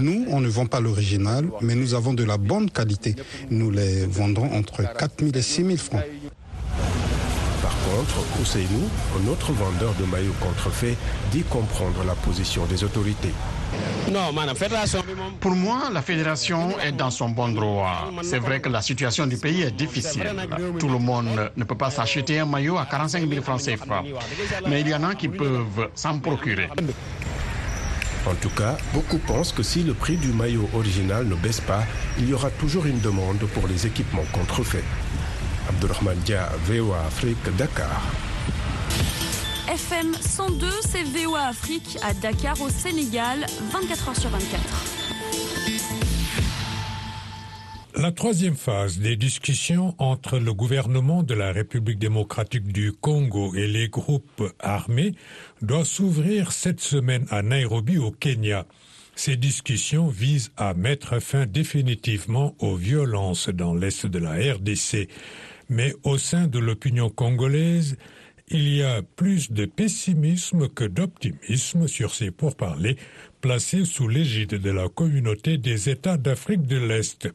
Nous, 0.00 0.26
on 0.28 0.40
ne 0.40 0.48
vend 0.48 0.66
pas 0.66 0.80
l'original, 0.80 1.46
mais 1.60 1.74
nous 1.74 1.94
avons 1.94 2.14
de 2.14 2.24
la 2.24 2.36
bonne 2.36 2.70
qualité. 2.70 3.14
Nous 3.50 3.70
les 3.70 4.06
vendrons 4.06 4.50
entre 4.56 4.82
4 4.82 5.20
000 5.20 5.30
et 5.34 5.42
6 5.42 5.64
000 5.64 5.76
francs. 5.76 6.02
Par 7.62 7.74
contre, 7.80 8.24
Ousseinou, 8.40 8.88
un 9.18 9.28
autre 9.28 9.52
vendeur 9.52 9.94
de 9.94 10.04
maillots 10.04 10.34
contrefaits, 10.40 10.96
dit 11.32 11.42
comprendre 11.42 12.04
la 12.06 12.14
position 12.14 12.64
des 12.66 12.82
autorités. 12.84 13.32
Pour 15.40 15.52
moi, 15.54 15.90
la 15.92 16.00
fédération 16.00 16.78
est 16.80 16.92
dans 16.92 17.10
son 17.10 17.28
bon 17.28 17.48
droit. 17.48 18.10
C'est 18.22 18.38
vrai 18.38 18.60
que 18.60 18.68
la 18.70 18.80
situation 18.80 19.26
du 19.26 19.36
pays 19.36 19.62
est 19.62 19.76
difficile. 19.76 20.24
Tout 20.78 20.88
le 20.88 20.98
monde 20.98 21.50
ne 21.56 21.64
peut 21.64 21.74
pas 21.74 21.90
s'acheter 21.90 22.38
un 22.38 22.46
maillot 22.46 22.78
à 22.78 22.86
45 22.86 23.28
000 23.28 23.42
francs 23.42 23.60
CFA. 23.60 24.02
Mais 24.68 24.80
il 24.80 24.88
y 24.88 24.94
en 24.94 25.02
a 25.04 25.14
qui 25.14 25.28
peuvent 25.28 25.88
s'en 25.94 26.18
procurer. 26.18 26.68
En 28.28 28.34
tout 28.34 28.50
cas, 28.50 28.76
beaucoup 28.92 29.18
pensent 29.18 29.52
que 29.52 29.62
si 29.62 29.82
le 29.82 29.94
prix 29.94 30.16
du 30.16 30.32
maillot 30.32 30.68
original 30.74 31.26
ne 31.26 31.34
baisse 31.34 31.62
pas, 31.62 31.84
il 32.18 32.28
y 32.28 32.34
aura 32.34 32.50
toujours 32.50 32.84
une 32.84 33.00
demande 33.00 33.38
pour 33.54 33.66
les 33.66 33.86
équipements 33.86 34.26
contrefaits. 34.32 34.84
Abdurrahman 35.70 36.18
Dia, 36.26 36.50
VOA 36.66 37.06
Afrique, 37.06 37.38
Dakar. 37.56 38.02
FM 39.66 40.14
102, 40.20 40.66
c'est 40.82 41.04
VOA 41.04 41.46
Afrique 41.48 41.98
à 42.02 42.12
Dakar 42.12 42.60
au 42.60 42.68
Sénégal, 42.68 43.46
24 43.72 44.08
heures 44.10 44.16
sur 44.16 44.30
24. 44.30 46.07
La 47.98 48.12
troisième 48.12 48.54
phase 48.54 49.00
des 49.00 49.16
discussions 49.16 49.96
entre 49.98 50.38
le 50.38 50.54
gouvernement 50.54 51.24
de 51.24 51.34
la 51.34 51.50
République 51.50 51.98
démocratique 51.98 52.72
du 52.72 52.92
Congo 52.92 53.56
et 53.56 53.66
les 53.66 53.88
groupes 53.88 54.54
armés 54.60 55.16
doit 55.62 55.84
s'ouvrir 55.84 56.52
cette 56.52 56.78
semaine 56.78 57.26
à 57.28 57.42
Nairobi 57.42 57.98
au 57.98 58.12
Kenya. 58.12 58.66
Ces 59.16 59.36
discussions 59.36 60.06
visent 60.06 60.52
à 60.56 60.74
mettre 60.74 61.18
fin 61.18 61.44
définitivement 61.44 62.54
aux 62.60 62.76
violences 62.76 63.48
dans 63.48 63.74
l'est 63.74 64.06
de 64.06 64.18
la 64.20 64.34
RDC. 64.34 65.08
Mais 65.68 65.92
au 66.04 66.18
sein 66.18 66.46
de 66.46 66.60
l'opinion 66.60 67.10
congolaise, 67.10 67.96
il 68.46 68.68
y 68.68 68.84
a 68.84 69.02
plus 69.02 69.50
de 69.50 69.64
pessimisme 69.64 70.68
que 70.68 70.84
d'optimisme 70.84 71.88
sur 71.88 72.14
ces 72.14 72.30
pourparlers 72.30 72.96
placés 73.40 73.84
sous 73.84 74.06
l'égide 74.06 74.54
de 74.54 74.70
la 74.70 74.88
communauté 74.88 75.58
des 75.58 75.90
États 75.90 76.16
d'Afrique 76.16 76.62
de 76.62 76.76
l'Est. 76.76 77.28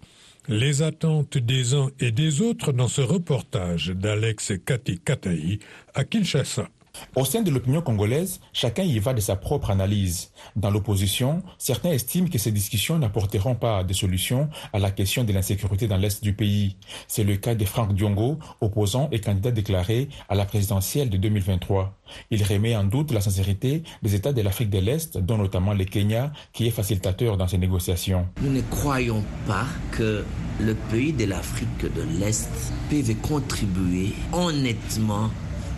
Les 0.50 0.82
attentes 0.82 1.38
des 1.38 1.74
uns 1.74 1.90
et 2.02 2.12
des 2.12 2.42
autres 2.42 2.74
dans 2.74 2.90
ce 2.90 3.00
reportage 3.00 3.88
d'Alex 3.96 4.52
Kati 4.66 5.00
Kataï 5.00 5.60
à 5.94 6.04
Kinshasa. 6.04 6.68
Au 7.16 7.26
sein 7.26 7.42
de 7.42 7.52
l'opinion 7.52 7.82
congolaise, 7.82 8.40
chacun 8.54 8.84
y 8.84 8.98
va 8.98 9.14
de 9.14 9.22
sa 9.22 9.36
propre 9.36 9.70
analyse. 9.70 10.32
Dans 10.56 10.72
l'opposition, 10.72 11.44
certains 11.60 11.92
estiment 11.92 12.28
que 12.28 12.40
ces 12.40 12.52
discussions 12.52 12.98
n'apporteront 12.98 13.54
pas 13.54 13.84
de 13.84 13.94
solution 13.94 14.50
à 14.74 14.80
la 14.80 14.90
question 14.90 15.24
de 15.24 15.32
l'insécurité 15.32 15.88
dans 15.88 15.98
l'est 15.98 16.24
du 16.24 16.34
pays. 16.34 16.76
C'est 17.08 17.24
le 17.24 17.38
cas 17.38 17.54
de 17.54 17.66
Franck 17.66 17.94
Diongo, 17.94 18.40
opposant 18.62 19.10
et 19.12 19.20
candidat 19.20 19.52
déclaré 19.52 20.10
à 20.28 20.36
la 20.36 20.46
présidentielle 20.46 21.10
de 21.10 21.18
2023. 21.18 21.96
Il 22.32 22.44
remet 22.44 22.76
en 22.76 22.84
doute 22.84 23.12
la 23.12 23.22
sincérité 23.22 23.84
des 24.02 24.16
États 24.16 24.34
de 24.34 24.42
l'Afrique 24.42 24.70
de 24.70 24.80
l'Est, 24.80 25.18
dont 25.18 25.38
notamment 25.38 25.74
le 25.74 25.86
Kenya, 25.86 26.32
qui 26.52 26.68
est 26.68 26.72
facilitateur 26.72 27.38
dans 27.38 27.48
ces 27.48 27.58
négociations. 27.60 28.28
Nous 28.42 28.52
ne 28.52 28.62
croyons 28.62 29.24
pas 29.46 29.66
que 29.92 30.26
le 30.60 30.76
pays 30.92 31.14
de 31.14 31.26
l'Afrique 31.26 31.82
de 31.82 32.02
l'Est 32.20 32.50
peut 32.90 33.02
contribuer 33.22 34.14
honnêtement 34.32 35.30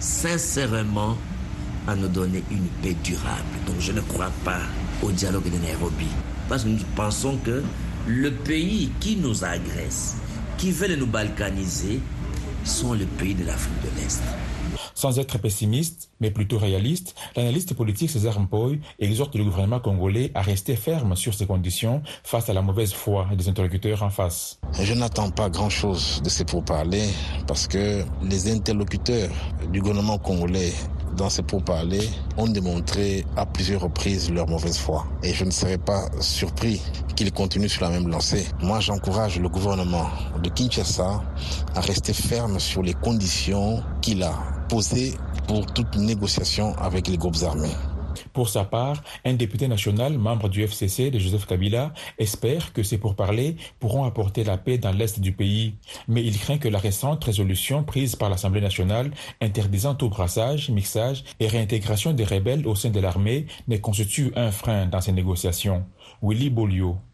sincèrement 0.06 1.18
à 1.88 1.96
nous 1.96 2.08
donner 2.08 2.44
une 2.52 2.68
paix 2.82 2.96
durable. 3.04 3.44
Donc 3.66 3.78
je 3.80 3.92
ne 3.92 4.02
crois 4.02 4.32
pas 4.44 4.62
au 5.02 5.12
dialogue 5.12 5.52
de 5.52 5.58
Nairobi. 5.58 6.08
Parce 6.48 6.64
que 6.64 6.70
nous 6.70 6.78
pensons 6.96 7.38
que 7.38 7.64
le 8.08 8.32
pays 8.32 8.92
qui 9.00 9.16
nous 9.18 9.44
agresse, 9.44 10.16
qui 10.58 10.72
veut 10.72 10.96
nous 10.96 11.08
balkaniser, 11.08 12.00
sont 12.64 12.94
les 12.94 13.06
pays 13.06 13.34
de 13.34 13.46
l'Afrique 13.46 13.82
de 13.82 14.00
l'Est. 14.00 14.22
Sans 14.96 15.20
être 15.20 15.38
pessimiste, 15.38 16.10
mais 16.22 16.32
plutôt 16.32 16.58
réaliste, 16.58 17.16
l'analyste 17.36 17.74
politique 17.74 18.10
César 18.10 18.40
Mpoy 18.40 18.80
exhorte 18.98 19.36
le 19.36 19.44
gouvernement 19.44 19.82
congolais 19.82 20.32
à 20.34 20.42
rester 20.42 20.78
ferme 20.78 21.18
sur 21.18 21.34
ces 21.34 21.46
conditions 21.46 22.02
face 22.24 22.50
à 22.50 22.54
la 22.54 22.62
mauvaise 22.62 22.94
foi 22.94 23.28
des 23.38 23.50
interlocuteurs 23.50 24.04
en 24.04 24.10
face. 24.10 24.58
Je 24.80 24.94
n'attends 24.94 25.32
pas 25.32 25.50
grand-chose 25.50 26.22
de 26.24 26.30
ces 26.30 26.46
pourparlers 26.46 27.10
parce 27.46 27.68
que 27.68 28.04
les 28.24 28.50
interlocuteurs 28.50 29.30
du 29.72 29.82
gouvernement 29.82 30.18
congolais 30.18 30.72
dans 31.18 31.30
ces 31.30 31.44
pourparlers 31.44 32.10
ont 32.38 32.48
démontré 32.48 33.26
à 33.36 33.46
plusieurs 33.46 33.82
reprises 33.82 34.32
leur 34.32 34.48
mauvaise 34.48 34.78
foi. 34.78 35.06
Et 35.24 35.34
je 35.34 35.44
ne 35.44 35.52
serais 35.52 35.78
pas 35.78 36.10
surpris 36.22 36.82
qu'ils 37.16 37.32
continuent 37.32 37.68
sur 37.68 37.84
la 37.84 37.90
même 37.90 38.08
lancée. 38.08 38.46
Moi, 38.62 38.80
j'encourage 38.80 39.40
le 39.40 39.50
gouvernement 39.50 40.10
de 40.42 40.50
Kinshasa 40.50 41.22
à 41.76 41.82
rester 41.82 42.14
ferme 42.14 42.60
sur 42.60 42.82
les 42.82 42.94
conditions 42.94 43.84
qu'il 44.02 44.24
a 44.24 44.55
pour 44.68 45.66
toute 45.74 45.96
négociation 45.96 46.76
avec 46.78 47.08
les 47.08 47.18
groupes 47.18 47.44
armés. 47.44 47.76
Pour 48.34 48.50
sa 48.50 48.66
part, 48.66 49.04
un 49.24 49.34
député 49.34 49.68
national, 49.68 50.18
membre 50.18 50.50
du 50.50 50.64
FCC 50.64 51.12
de 51.12 51.20
Joseph 51.20 51.46
Kabila, 51.46 51.94
espère 52.18 52.74
que 52.74 52.84
ces 52.84 52.98
pourparlers 52.98 53.56
pourront 53.80 54.06
apporter 54.06 54.44
la 54.44 54.58
paix 54.58 54.78
dans 54.78 54.92
l'est 54.92 55.20
du 55.20 55.32
pays. 55.32 55.76
Mais 56.08 56.24
il 56.24 56.38
craint 56.38 56.58
que 56.58 56.68
la 56.68 56.80
récente 56.80 57.24
résolution 57.24 57.84
prise 57.84 58.16
par 58.16 58.30
l'Assemblée 58.30 58.62
nationale 58.62 59.12
interdisant 59.42 59.96
tout 59.96 60.10
brassage, 60.10 60.70
mixage 60.70 61.24
et 61.40 61.48
réintégration 61.48 62.14
des 62.14 62.26
rebelles 62.26 62.68
au 62.68 62.76
sein 62.76 62.90
de 62.90 63.00
l'armée 63.00 63.46
ne 63.68 63.78
constitue 63.78 64.32
un 64.36 64.52
frein 64.52 64.86
dans 64.86 65.02
ces 65.02 65.12
négociations. 65.12 65.86
Willy. 66.22 66.52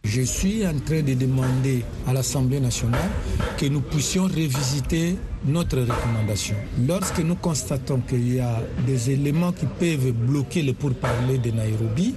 Je 0.04 0.22
suis 0.22 0.66
en 0.66 0.80
train 0.80 1.02
de 1.02 1.14
demander 1.14 1.84
à 2.08 2.14
l'Assemblée 2.14 2.60
nationale 2.60 3.10
que 3.58 3.66
nous 3.66 3.82
puissions 3.82 4.24
revisiter 4.24 5.16
notre 5.46 5.80
recommandation. 5.80 6.56
Lorsque 6.88 7.20
nous 7.20 7.36
constatons 7.36 8.02
qu'il 8.02 8.36
y 8.36 8.40
a 8.40 8.62
des 8.86 9.12
éléments 9.12 9.52
qui 9.52 9.66
peuvent 9.66 10.12
bloquer 10.12 10.64
le 10.64 10.74
pourparler 10.74 11.38
de 11.38 11.52
Nairobi, 11.52 12.16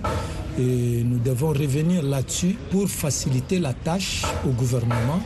et 0.59 1.03
nous 1.05 1.19
devons 1.19 1.49
revenir 1.49 2.03
là-dessus 2.03 2.57
pour 2.71 2.89
faciliter 2.89 3.59
la 3.59 3.75
tâche 3.75 4.23
au 4.47 4.51
gouvernement 4.51 5.21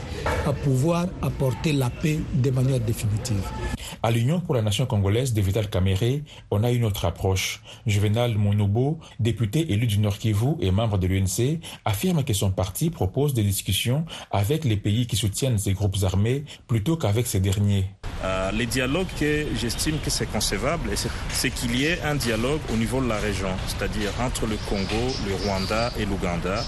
à 0.47 0.53
pouvoir 0.53 1.07
apporter 1.21 1.73
la 1.73 1.91
paix 1.91 2.19
de 2.35 2.51
manière 2.51 2.81
définitive. 2.81 3.78
À 4.01 4.13
l'Union 4.13 4.39
pour 4.41 4.55
la 4.55 4.63
nation 4.63 4.87
congolaise 4.87 5.33
de 5.35 5.41
Vital 5.41 5.69
Kamere, 5.69 6.21
on 6.53 6.63
a 6.63 6.71
une 6.71 6.85
autre 6.85 7.05
approche. 7.05 7.61
Juvenal 7.85 8.37
Monobo, 8.37 9.01
député 9.19 9.73
élu 9.73 9.89
du 9.89 9.99
Nord 9.99 10.19
Kivu 10.19 10.55
et 10.61 10.71
membre 10.71 10.99
de 10.99 11.09
l'UNC, 11.09 11.59
affirme 11.85 12.23
que 12.23 12.33
son 12.33 12.53
parti 12.53 12.91
propose 12.91 13.35
des 13.35 13.43
discussions 13.43 14.05
avec 14.31 14.65
les 14.65 14.77
pays 14.77 15.09
qui 15.09 15.17
soutiennent 15.17 15.59
ces 15.59 15.73
groupes 15.73 15.97
armés 16.05 16.45
plutôt 16.69 16.97
qu'avec 16.97 17.27
ces 17.27 17.41
derniers. 17.41 17.87
Euh, 18.23 18.53
les 18.53 18.67
dialogues 18.67 19.09
que 19.19 19.47
j'estime 19.57 19.99
que 19.99 20.11
c'est 20.11 20.27
concevable, 20.27 20.91
c'est 21.31 21.51
qu'il 21.51 21.75
y 21.75 21.87
ait 21.87 22.01
un 22.03 22.15
dialogue 22.15 22.61
au 22.73 22.77
niveau 22.77 23.01
de 23.01 23.09
la 23.09 23.19
région, 23.19 23.51
c'est-à-dire 23.67 24.13
entre 24.21 24.47
le 24.47 24.57
Congo, 24.69 25.13
le 25.27 25.35
Rwanda 25.45 25.91
et 25.99 26.05
l'Ouganda, 26.05 26.63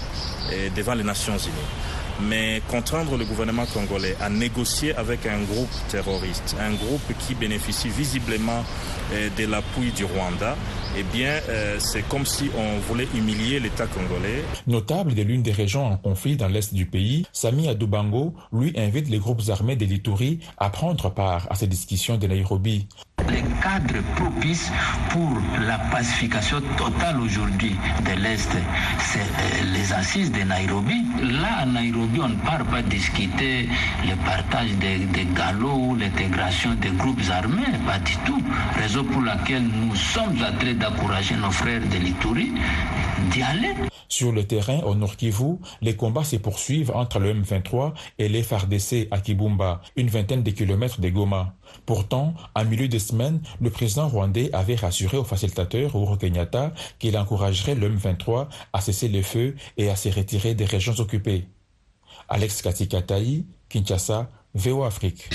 devant 0.75 0.95
les 0.95 1.03
Nations 1.03 1.37
Unies 1.37 2.00
mais 2.21 2.61
contraindre 2.69 3.17
le 3.17 3.25
gouvernement 3.25 3.65
congolais 3.65 4.15
à 4.21 4.29
négocier 4.29 4.95
avec 4.95 5.25
un 5.25 5.41
groupe 5.43 5.69
terroriste, 5.89 6.55
un 6.59 6.73
groupe 6.73 7.13
qui 7.19 7.35
bénéficie 7.35 7.89
visiblement 7.89 8.63
de 9.37 9.45
l'appui 9.45 9.91
du 9.91 10.05
Rwanda, 10.05 10.55
eh 10.97 11.03
bien, 11.03 11.39
euh, 11.49 11.77
c'est 11.79 12.07
comme 12.07 12.25
si 12.25 12.49
on 12.57 12.79
voulait 12.79 13.07
humilier 13.15 13.59
l'État 13.59 13.87
congolais. 13.87 14.43
Notable 14.67 15.13
de 15.13 15.21
l'une 15.21 15.41
des 15.41 15.51
régions 15.51 15.85
en 15.85 15.97
conflit 15.97 16.35
dans 16.35 16.47
l'est 16.47 16.73
du 16.73 16.85
pays, 16.85 17.25
Sami 17.31 17.69
Adoubango, 17.69 18.33
lui, 18.51 18.73
invite 18.77 19.09
les 19.09 19.17
groupes 19.17 19.41
armés 19.49 19.75
de 19.75 19.85
l'Ituri 19.85 20.39
à 20.57 20.69
prendre 20.69 21.09
part 21.09 21.47
à 21.49 21.55
ces 21.55 21.67
discussions 21.67 22.17
de 22.17 22.27
Nairobi. 22.27 22.87
Les 23.29 23.43
cadres 23.61 24.03
propices 24.15 24.71
pour 25.11 25.29
la 25.65 25.77
pacification 25.91 26.59
totale 26.77 27.21
aujourd'hui 27.21 27.75
de 28.03 28.21
l'Est, 28.21 28.49
c'est 28.99 29.63
les 29.71 29.93
assises 29.93 30.31
de 30.31 30.41
Nairobi. 30.41 31.03
Là, 31.21 31.59
à 31.59 31.65
Nairobi, 31.65 32.00
on 32.21 32.29
ne 32.29 32.35
parle 32.35 32.65
pas 32.65 32.81
discuter 32.81 33.67
le 34.03 34.15
partage 34.25 34.71
des, 34.79 34.99
des 35.05 35.25
galops 35.35 35.77
ou 35.77 35.95
l'intégration 35.95 36.73
des 36.75 36.91
groupes 36.91 37.21
armés, 37.29 37.77
pas 37.85 37.99
du 37.99 38.15
tout. 38.25 38.41
Raison 38.75 39.03
pour 39.03 39.21
laquelle 39.21 39.63
nous 39.63 39.95
sommes 39.95 40.37
en 40.41 40.57
train 40.57 40.73
d'encourager 40.73 41.35
nos 41.35 41.51
frères 41.51 41.81
de 41.81 41.97
l'Ituri 41.97 42.51
d'y 43.31 43.41
aller. 43.41 43.73
Sur 44.07 44.31
le 44.31 44.45
terrain 44.45 44.79
au 44.81 44.93
Nord 44.93 45.15
Kivu, 45.15 45.55
les 45.81 45.95
combats 45.95 46.25
se 46.25 46.35
poursuivent 46.35 46.91
entre 46.91 47.19
le 47.19 47.33
M23 47.33 47.93
et 48.19 48.27
les 48.27 48.43
FARDC 48.43 49.07
à 49.09 49.19
Kibumba, 49.19 49.81
une 49.95 50.09
vingtaine 50.09 50.43
de 50.43 50.51
kilomètres 50.51 50.99
de 50.99 51.09
Goma. 51.09 51.55
Pourtant, 51.85 52.33
en 52.53 52.65
milieu 52.65 52.89
de 52.89 52.99
semaine, 52.99 53.41
le 53.61 53.69
président 53.69 54.09
rwandais 54.09 54.49
avait 54.53 54.75
rassuré 54.75 55.17
au 55.17 55.23
facilitateur 55.23 55.95
Uhuru 55.95 56.17
Kenyatta 56.17 56.73
qu'il 56.99 57.17
encouragerait 57.17 57.75
le 57.75 57.89
M23 57.89 58.47
à 58.73 58.81
cesser 58.81 59.07
le 59.07 59.21
feu 59.21 59.55
et 59.77 59.89
à 59.89 59.95
se 59.95 60.09
retirer 60.09 60.55
des 60.55 60.65
régions 60.65 60.99
occupées. 60.99 61.47
Alex 62.33 62.61
Katikataï, 62.61 63.45
Kinshasa, 63.67 64.29
VO 64.55 64.83
Afrique. 64.83 65.29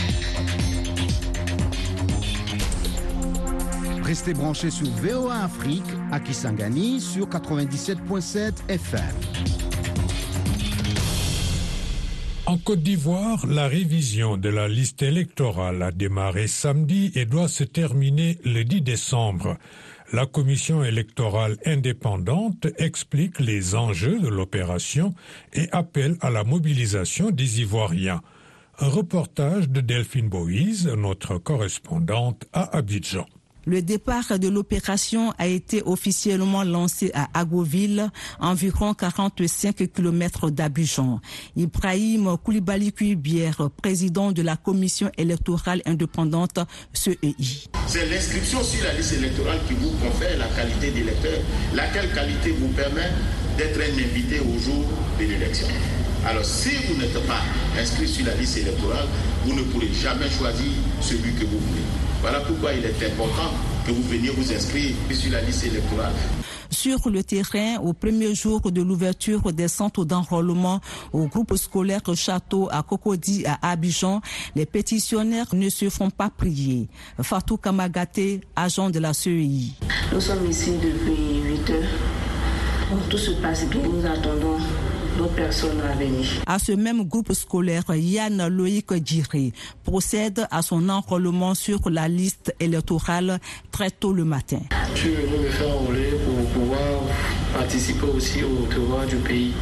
Restez 4.02 4.32
branchés 4.32 4.70
sur 4.70 4.88
VOA 4.88 5.44
Afrique 5.44 5.84
à 6.10 6.20
Kisangani 6.20 7.02
sur 7.02 7.28
97.7 7.28 8.52
FM. 8.70 9.00
En 12.46 12.56
Côte 12.56 12.80
d'Ivoire, 12.80 13.46
la 13.46 13.68
révision 13.68 14.38
de 14.38 14.48
la 14.48 14.66
liste 14.66 15.02
électorale 15.02 15.82
a 15.82 15.90
démarré 15.90 16.46
samedi 16.46 17.12
et 17.14 17.26
doit 17.26 17.48
se 17.48 17.64
terminer 17.64 18.38
le 18.42 18.64
10 18.64 18.80
décembre. 18.80 19.58
La 20.12 20.24
commission 20.24 20.84
électorale 20.84 21.56
indépendante 21.66 22.68
explique 22.78 23.40
les 23.40 23.74
enjeux 23.74 24.20
de 24.20 24.28
l'opération 24.28 25.14
et 25.52 25.68
appelle 25.72 26.16
à 26.20 26.30
la 26.30 26.44
mobilisation 26.44 27.30
des 27.32 27.60
Ivoiriens. 27.60 28.22
Un 28.78 28.88
reportage 28.88 29.68
de 29.68 29.80
Delphine 29.80 30.28
Boïse, 30.28 30.86
notre 30.86 31.38
correspondante 31.38 32.44
à 32.52 32.76
Abidjan. 32.76 33.26
Le 33.68 33.82
départ 33.82 34.38
de 34.38 34.46
l'opération 34.48 35.32
a 35.38 35.48
été 35.48 35.82
officiellement 35.84 36.62
lancé 36.62 37.10
à 37.14 37.28
Agoville, 37.34 38.08
environ 38.38 38.94
45 38.94 39.92
km 39.92 40.50
d'Abidjan. 40.50 41.20
Ibrahim 41.56 42.36
Koulibaly 42.44 42.92
Kuibière, 42.92 43.68
président 43.82 44.30
de 44.30 44.42
la 44.42 44.56
commission 44.56 45.10
électorale 45.18 45.82
indépendante 45.84 46.60
CEI. 46.92 47.34
C'est 47.88 48.08
l'inscription 48.08 48.62
sur 48.62 48.84
la 48.84 48.94
liste 48.94 49.14
électorale 49.14 49.58
qui 49.66 49.74
vous 49.74 49.90
confère 49.98 50.38
la 50.38 50.46
qualité 50.46 50.92
d'électeur, 50.92 51.40
laquelle 51.74 52.12
qualité 52.14 52.52
vous 52.52 52.68
permet 52.68 53.10
d'être 53.58 53.80
un 53.80 53.94
invité 53.94 54.38
au 54.38 54.58
jour 54.60 54.84
de 55.18 55.24
l'élection. 55.24 55.66
Alors 56.26 56.44
si 56.44 56.70
vous 56.88 57.00
n'êtes 57.00 57.24
pas 57.28 57.40
inscrit 57.80 58.08
sur 58.08 58.26
la 58.26 58.34
liste 58.34 58.56
électorale, 58.56 59.06
vous 59.44 59.54
ne 59.54 59.62
pourrez 59.62 59.92
jamais 59.92 60.28
choisir 60.28 60.72
celui 61.00 61.32
que 61.34 61.44
vous 61.44 61.58
voulez. 61.58 61.82
Voilà 62.20 62.40
pourquoi 62.40 62.72
il 62.72 62.84
est 62.84 63.06
important 63.06 63.52
que 63.86 63.92
vous 63.92 64.02
veniez 64.02 64.30
vous 64.30 64.52
inscrire 64.52 64.96
sur 65.12 65.30
la 65.30 65.40
liste 65.42 65.64
électorale. 65.64 66.12
Sur 66.68 67.08
le 67.10 67.22
terrain, 67.22 67.78
au 67.80 67.92
premier 67.92 68.34
jour 68.34 68.72
de 68.72 68.82
l'ouverture 68.82 69.52
des 69.52 69.68
centres 69.68 70.04
d'enrôlement 70.04 70.80
au 71.12 71.28
groupe 71.28 71.56
scolaire 71.56 72.02
Château 72.16 72.68
à 72.72 72.82
Cocody 72.82 73.44
à 73.46 73.70
Abidjan, 73.70 74.20
les 74.56 74.66
pétitionnaires 74.66 75.54
ne 75.54 75.68
se 75.68 75.88
font 75.90 76.10
pas 76.10 76.28
prier. 76.28 76.88
Fatou 77.22 77.56
Kamagate, 77.56 78.40
agent 78.56 78.90
de 78.90 78.98
la 78.98 79.12
CEI. 79.12 79.70
Nous 80.12 80.20
sommes 80.20 80.50
ici 80.50 80.72
depuis 80.82 81.40
8 81.66 81.70
heures. 81.70 81.88
Tout 83.10 83.18
se 83.18 83.30
passe 83.32 83.66
bien, 83.68 83.80
nous 83.82 84.04
attendons 84.04 84.55
d'autres 85.16 85.34
personnes 85.34 85.80
à 85.80 85.94
venir. 85.94 86.26
À 86.46 86.58
ce 86.58 86.72
même 86.72 87.02
groupe 87.04 87.32
scolaire, 87.32 87.84
Yann 87.94 88.48
Loïc 88.48 88.92
Djiré 89.04 89.52
procède 89.84 90.46
à 90.50 90.62
son 90.62 90.88
enrôlement 90.88 91.54
sur 91.54 91.90
la 91.90 92.08
liste 92.08 92.54
électorale 92.60 93.40
très 93.70 93.90
tôt 93.90 94.12
le 94.12 94.24
matin. 94.24 94.60
Je 94.94 95.00
suis 95.00 95.10
venu 95.10 95.44
me 95.44 95.48
faire 95.50 95.76
enrôler 95.76 96.10
pour 96.24 96.46
pouvoir 96.50 97.02
participer 97.54 98.06
aussi 98.06 98.42
au 98.42 98.66
tournoi 98.72 99.06
du 99.06 99.16
pays 99.16 99.52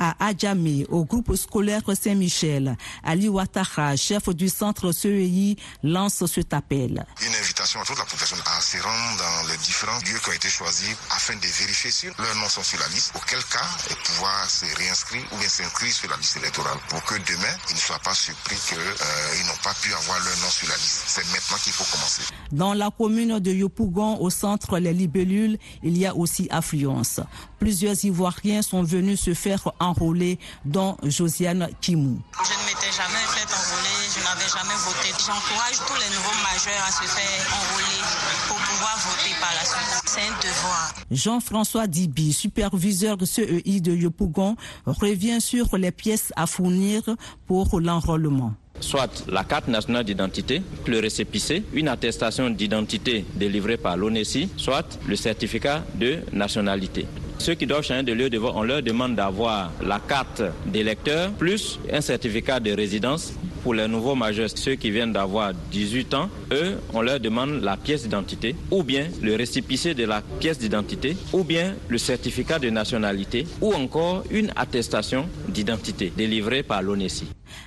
à 0.00 0.16
Adjamé, 0.28 0.86
au 0.88 1.04
groupe 1.04 1.36
scolaire 1.36 1.82
Saint-Michel. 1.94 2.76
Ali 3.04 3.28
Ouattara, 3.28 3.96
chef 3.96 4.30
du 4.30 4.48
centre 4.48 4.92
CEI, 4.92 5.56
lance 5.82 6.24
cet 6.26 6.54
appel. 6.54 7.04
Une 7.20 7.34
invitation 7.34 7.80
à 7.80 7.84
toute 7.84 7.98
la 7.98 8.04
population 8.04 8.36
à 8.46 8.60
se 8.60 8.78
rendre 8.82 9.18
dans 9.18 9.48
les 9.52 9.58
différents 9.58 9.98
lieux 9.98 10.18
qui 10.24 10.30
ont 10.30 10.32
été 10.32 10.48
choisis 10.48 10.96
afin 11.10 11.34
de 11.36 11.46
vérifier 11.46 11.90
si 11.90 12.06
leurs 12.06 12.34
noms 12.36 12.48
sont 12.48 12.62
sur 12.62 12.80
la 12.80 12.88
liste, 12.88 13.12
auquel 13.14 13.40
cas 13.44 13.68
pouvoir 14.06 14.48
se 14.48 14.64
réinscrire 14.76 15.22
ou 15.32 15.36
bien 15.36 15.48
s'inscrire 15.48 15.92
sur 15.92 16.08
la 16.10 16.16
liste 16.16 16.38
électorale 16.38 16.78
pour 16.88 17.04
que 17.04 17.14
demain, 17.14 17.54
ils 17.68 17.74
ne 17.74 17.80
soient 17.80 17.98
pas 17.98 18.14
surpris 18.14 18.56
qu'ils 18.56 18.78
euh, 18.78 19.46
n'ont 19.46 19.62
pas 19.62 19.74
pu 19.82 19.92
avoir 19.92 20.18
leur 20.18 20.36
nom 20.38 20.50
sur 20.50 20.68
la 20.68 20.76
liste. 20.76 21.04
C'est 21.06 21.26
maintenant 21.26 21.58
qu'il 21.62 21.72
faut 21.72 21.84
commencer. 21.92 22.22
Dans 22.52 22.72
la 22.72 22.90
commune 22.90 23.38
de 23.38 23.52
Yopougon, 23.52 24.18
au 24.18 24.30
centre 24.30 24.78
Les 24.78 24.94
Libellules, 24.94 25.58
il 25.82 25.98
y 25.98 26.06
a 26.06 26.16
aussi 26.16 26.48
affluence. 26.50 27.20
Plusieurs 27.58 28.02
Ivoiriens 28.04 28.62
sont 28.62 28.82
venus 28.82 29.20
se 29.20 29.34
faire 29.34 29.70
enrôler, 29.90 30.38
dont 30.64 30.96
Josiane 31.02 31.68
Kimou. 31.80 32.18
Je 32.44 32.52
ne 32.52 32.64
m'étais 32.66 32.92
jamais 32.92 33.24
fait 33.34 33.48
enrôler, 33.52 33.98
je 34.14 34.20
n'avais 34.24 34.48
jamais 34.48 34.78
voté. 34.84 35.08
J'encourage 35.18 35.78
tous 35.86 35.98
les 36.00 36.10
nouveaux 36.16 36.40
majeurs 36.42 36.84
à 36.86 36.90
se 36.90 37.04
faire 37.04 37.46
enrôler 37.52 38.00
pour 38.48 38.56
pouvoir 38.56 38.96
voter 38.98 39.34
par 39.40 39.52
la 39.54 39.64
suite. 39.64 40.02
C'est 40.06 40.20
un 40.20 40.36
devoir. 40.38 40.94
Jean-François 41.10 41.86
Dibi, 41.86 42.32
superviseur 42.32 43.16
de 43.16 43.24
CEI 43.26 43.80
de 43.80 43.94
Yopougon, 43.94 44.56
revient 44.86 45.40
sur 45.40 45.76
les 45.76 45.92
pièces 45.92 46.32
à 46.36 46.46
fournir 46.46 47.02
pour 47.46 47.80
l'enrôlement 47.80 48.54
soit 48.80 49.24
la 49.28 49.44
carte 49.44 49.68
nationale 49.68 50.04
d'identité, 50.04 50.62
le 50.86 50.98
récépissé, 50.98 51.62
une 51.72 51.88
attestation 51.88 52.50
d'identité 52.50 53.24
délivrée 53.34 53.76
par 53.76 53.96
l'ONESI, 53.96 54.48
soit 54.56 54.98
le 55.06 55.16
certificat 55.16 55.84
de 55.94 56.18
nationalité. 56.32 57.06
Ceux 57.40 57.54
qui 57.54 57.66
doivent 57.66 57.82
changer 57.84 58.02
de 58.02 58.12
lieu 58.12 58.28
de 58.28 58.36
vote, 58.36 58.52
on 58.54 58.62
leur 58.62 58.82
demande 58.82 59.14
d'avoir 59.14 59.72
la 59.82 59.98
carte 59.98 60.42
d'électeur 60.66 61.32
plus 61.32 61.78
un 61.90 62.02
certificat 62.02 62.60
de 62.60 62.70
résidence. 62.72 63.32
Pour 63.62 63.72
les 63.74 63.88
nouveaux 63.88 64.14
majeurs, 64.14 64.48
ceux 64.54 64.74
qui 64.74 64.90
viennent 64.90 65.12
d'avoir 65.12 65.52
18 65.70 66.14
ans, 66.14 66.28
eux, 66.52 66.78
on 66.92 67.00
leur 67.00 67.18
demande 67.18 67.62
la 67.62 67.76
pièce 67.78 68.02
d'identité 68.02 68.56
ou 68.70 68.82
bien 68.82 69.08
le 69.22 69.36
récépissé 69.36 69.94
de 69.94 70.04
la 70.04 70.22
pièce 70.22 70.58
d'identité 70.58 71.16
ou 71.32 71.44
bien 71.44 71.74
le 71.88 71.96
certificat 71.98 72.58
de 72.58 72.68
nationalité 72.68 73.46
ou 73.62 73.72
encore 73.72 74.24
une 74.30 74.52
attestation 74.56 75.26
d'identité 75.48 76.12
délivrée 76.14 76.62
par 76.62 76.82
l'ONESI. 76.82 77.26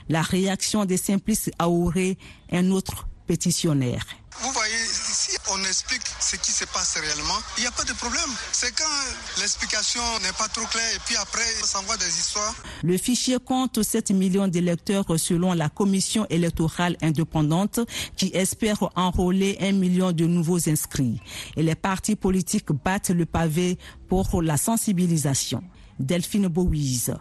La 0.09 0.21
réaction 0.21 0.85
des 0.85 0.97
Simplices 1.03 1.51
Aouré, 1.59 2.17
un 2.51 2.71
autre 2.71 3.07
pétitionnaire. 3.27 4.05
Vous 4.41 4.51
voyez, 4.51 4.85
si 4.87 5.37
on 5.51 5.59
explique 5.63 6.01
ce 6.19 6.35
qui 6.37 6.51
se 6.51 6.65
passe 6.65 6.97
réellement, 6.97 7.39
il 7.57 7.61
n'y 7.61 7.67
a 7.67 7.71
pas 7.71 7.83
de 7.83 7.93
problème. 7.93 8.29
C'est 8.51 8.73
quand 8.75 9.39
l'explication 9.39 10.01
n'est 10.23 10.31
pas 10.37 10.47
trop 10.47 10.65
claire 10.65 10.95
et 10.95 10.99
puis 11.05 11.15
après, 11.17 11.45
ça 11.63 11.79
envoie 11.79 11.97
des 11.97 12.07
histoires. 12.07 12.55
Le 12.83 12.97
fichier 12.97 13.37
compte 13.45 13.83
7 13.83 14.11
millions 14.11 14.47
d'électeurs 14.47 15.05
selon 15.17 15.53
la 15.53 15.69
commission 15.69 16.25
électorale 16.29 16.97
indépendante 17.01 17.79
qui 18.15 18.31
espère 18.33 18.89
enrôler 18.95 19.57
un 19.59 19.73
million 19.73 20.11
de 20.11 20.25
nouveaux 20.25 20.69
inscrits. 20.69 21.21
Et 21.55 21.63
les 21.63 21.75
partis 21.75 22.15
politiques 22.15 22.71
battent 22.83 23.11
le 23.11 23.25
pavé 23.25 23.77
pour 24.07 24.41
la 24.41 24.57
sensibilisation. 24.57 25.63
Delphine 25.99 26.47
Bouise. 26.47 27.13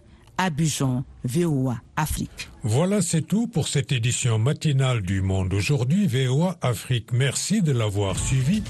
VOA 1.25 1.77
Afrique. 1.97 2.49
Voilà, 2.65 3.01
c'est 3.01 3.23
tout 3.23 3.47
pour 3.47 3.69
cette 3.69 3.93
édition 3.93 4.39
matinale 4.39 5.03
du 5.03 5.23
Monde 5.23 5.55
aujourd'hui. 5.55 6.07
VOA 6.07 6.57
Afrique, 6.63 7.13
merci 7.13 7.63
de 7.63 7.73
l'avoir 7.73 8.19
suivi. 8.19 8.63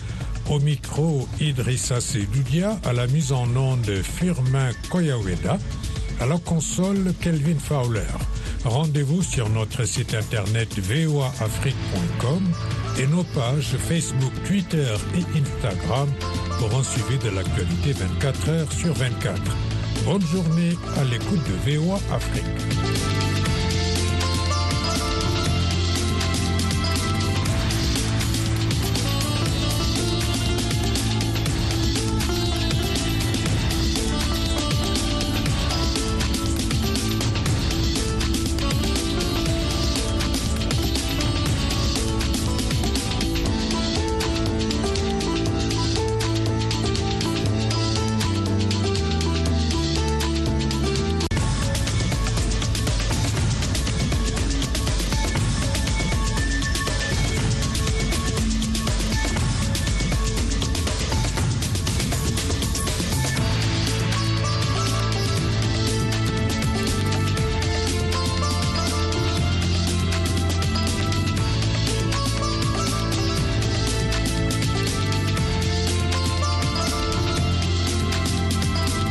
Au 0.50 0.58
micro, 0.58 1.26
Idrissa 1.40 2.00
Sedoudia, 2.00 2.78
à 2.84 2.92
la 2.92 3.06
mise 3.06 3.32
en 3.32 3.48
onde, 3.56 4.02
Firmin 4.02 4.70
Koyaweda, 4.90 5.58
à 6.20 6.26
la 6.26 6.38
console, 6.38 7.14
Kelvin 7.20 7.58
Fowler. 7.58 8.00
Rendez-vous 8.64 9.22
sur 9.22 9.48
notre 9.48 9.84
site 9.84 10.14
internet 10.14 10.78
voaafrique.com 10.78 12.42
et 12.98 13.06
nos 13.06 13.24
pages 13.24 13.76
Facebook, 13.78 14.32
Twitter 14.46 14.94
et 15.14 15.38
Instagram 15.38 16.08
pour 16.58 16.78
un 16.78 16.84
suivi 16.84 17.18
de 17.18 17.30
l'actualité 17.30 17.92
24 17.92 18.48
heures 18.50 18.72
sur 18.72 18.92
24. 18.92 19.40
Bonne 20.04 20.22
journée 20.22 20.76
à 20.96 21.04
l'écoute 21.04 21.40
de 21.46 21.78
VOA 21.78 21.98
Afrique. 22.12 23.21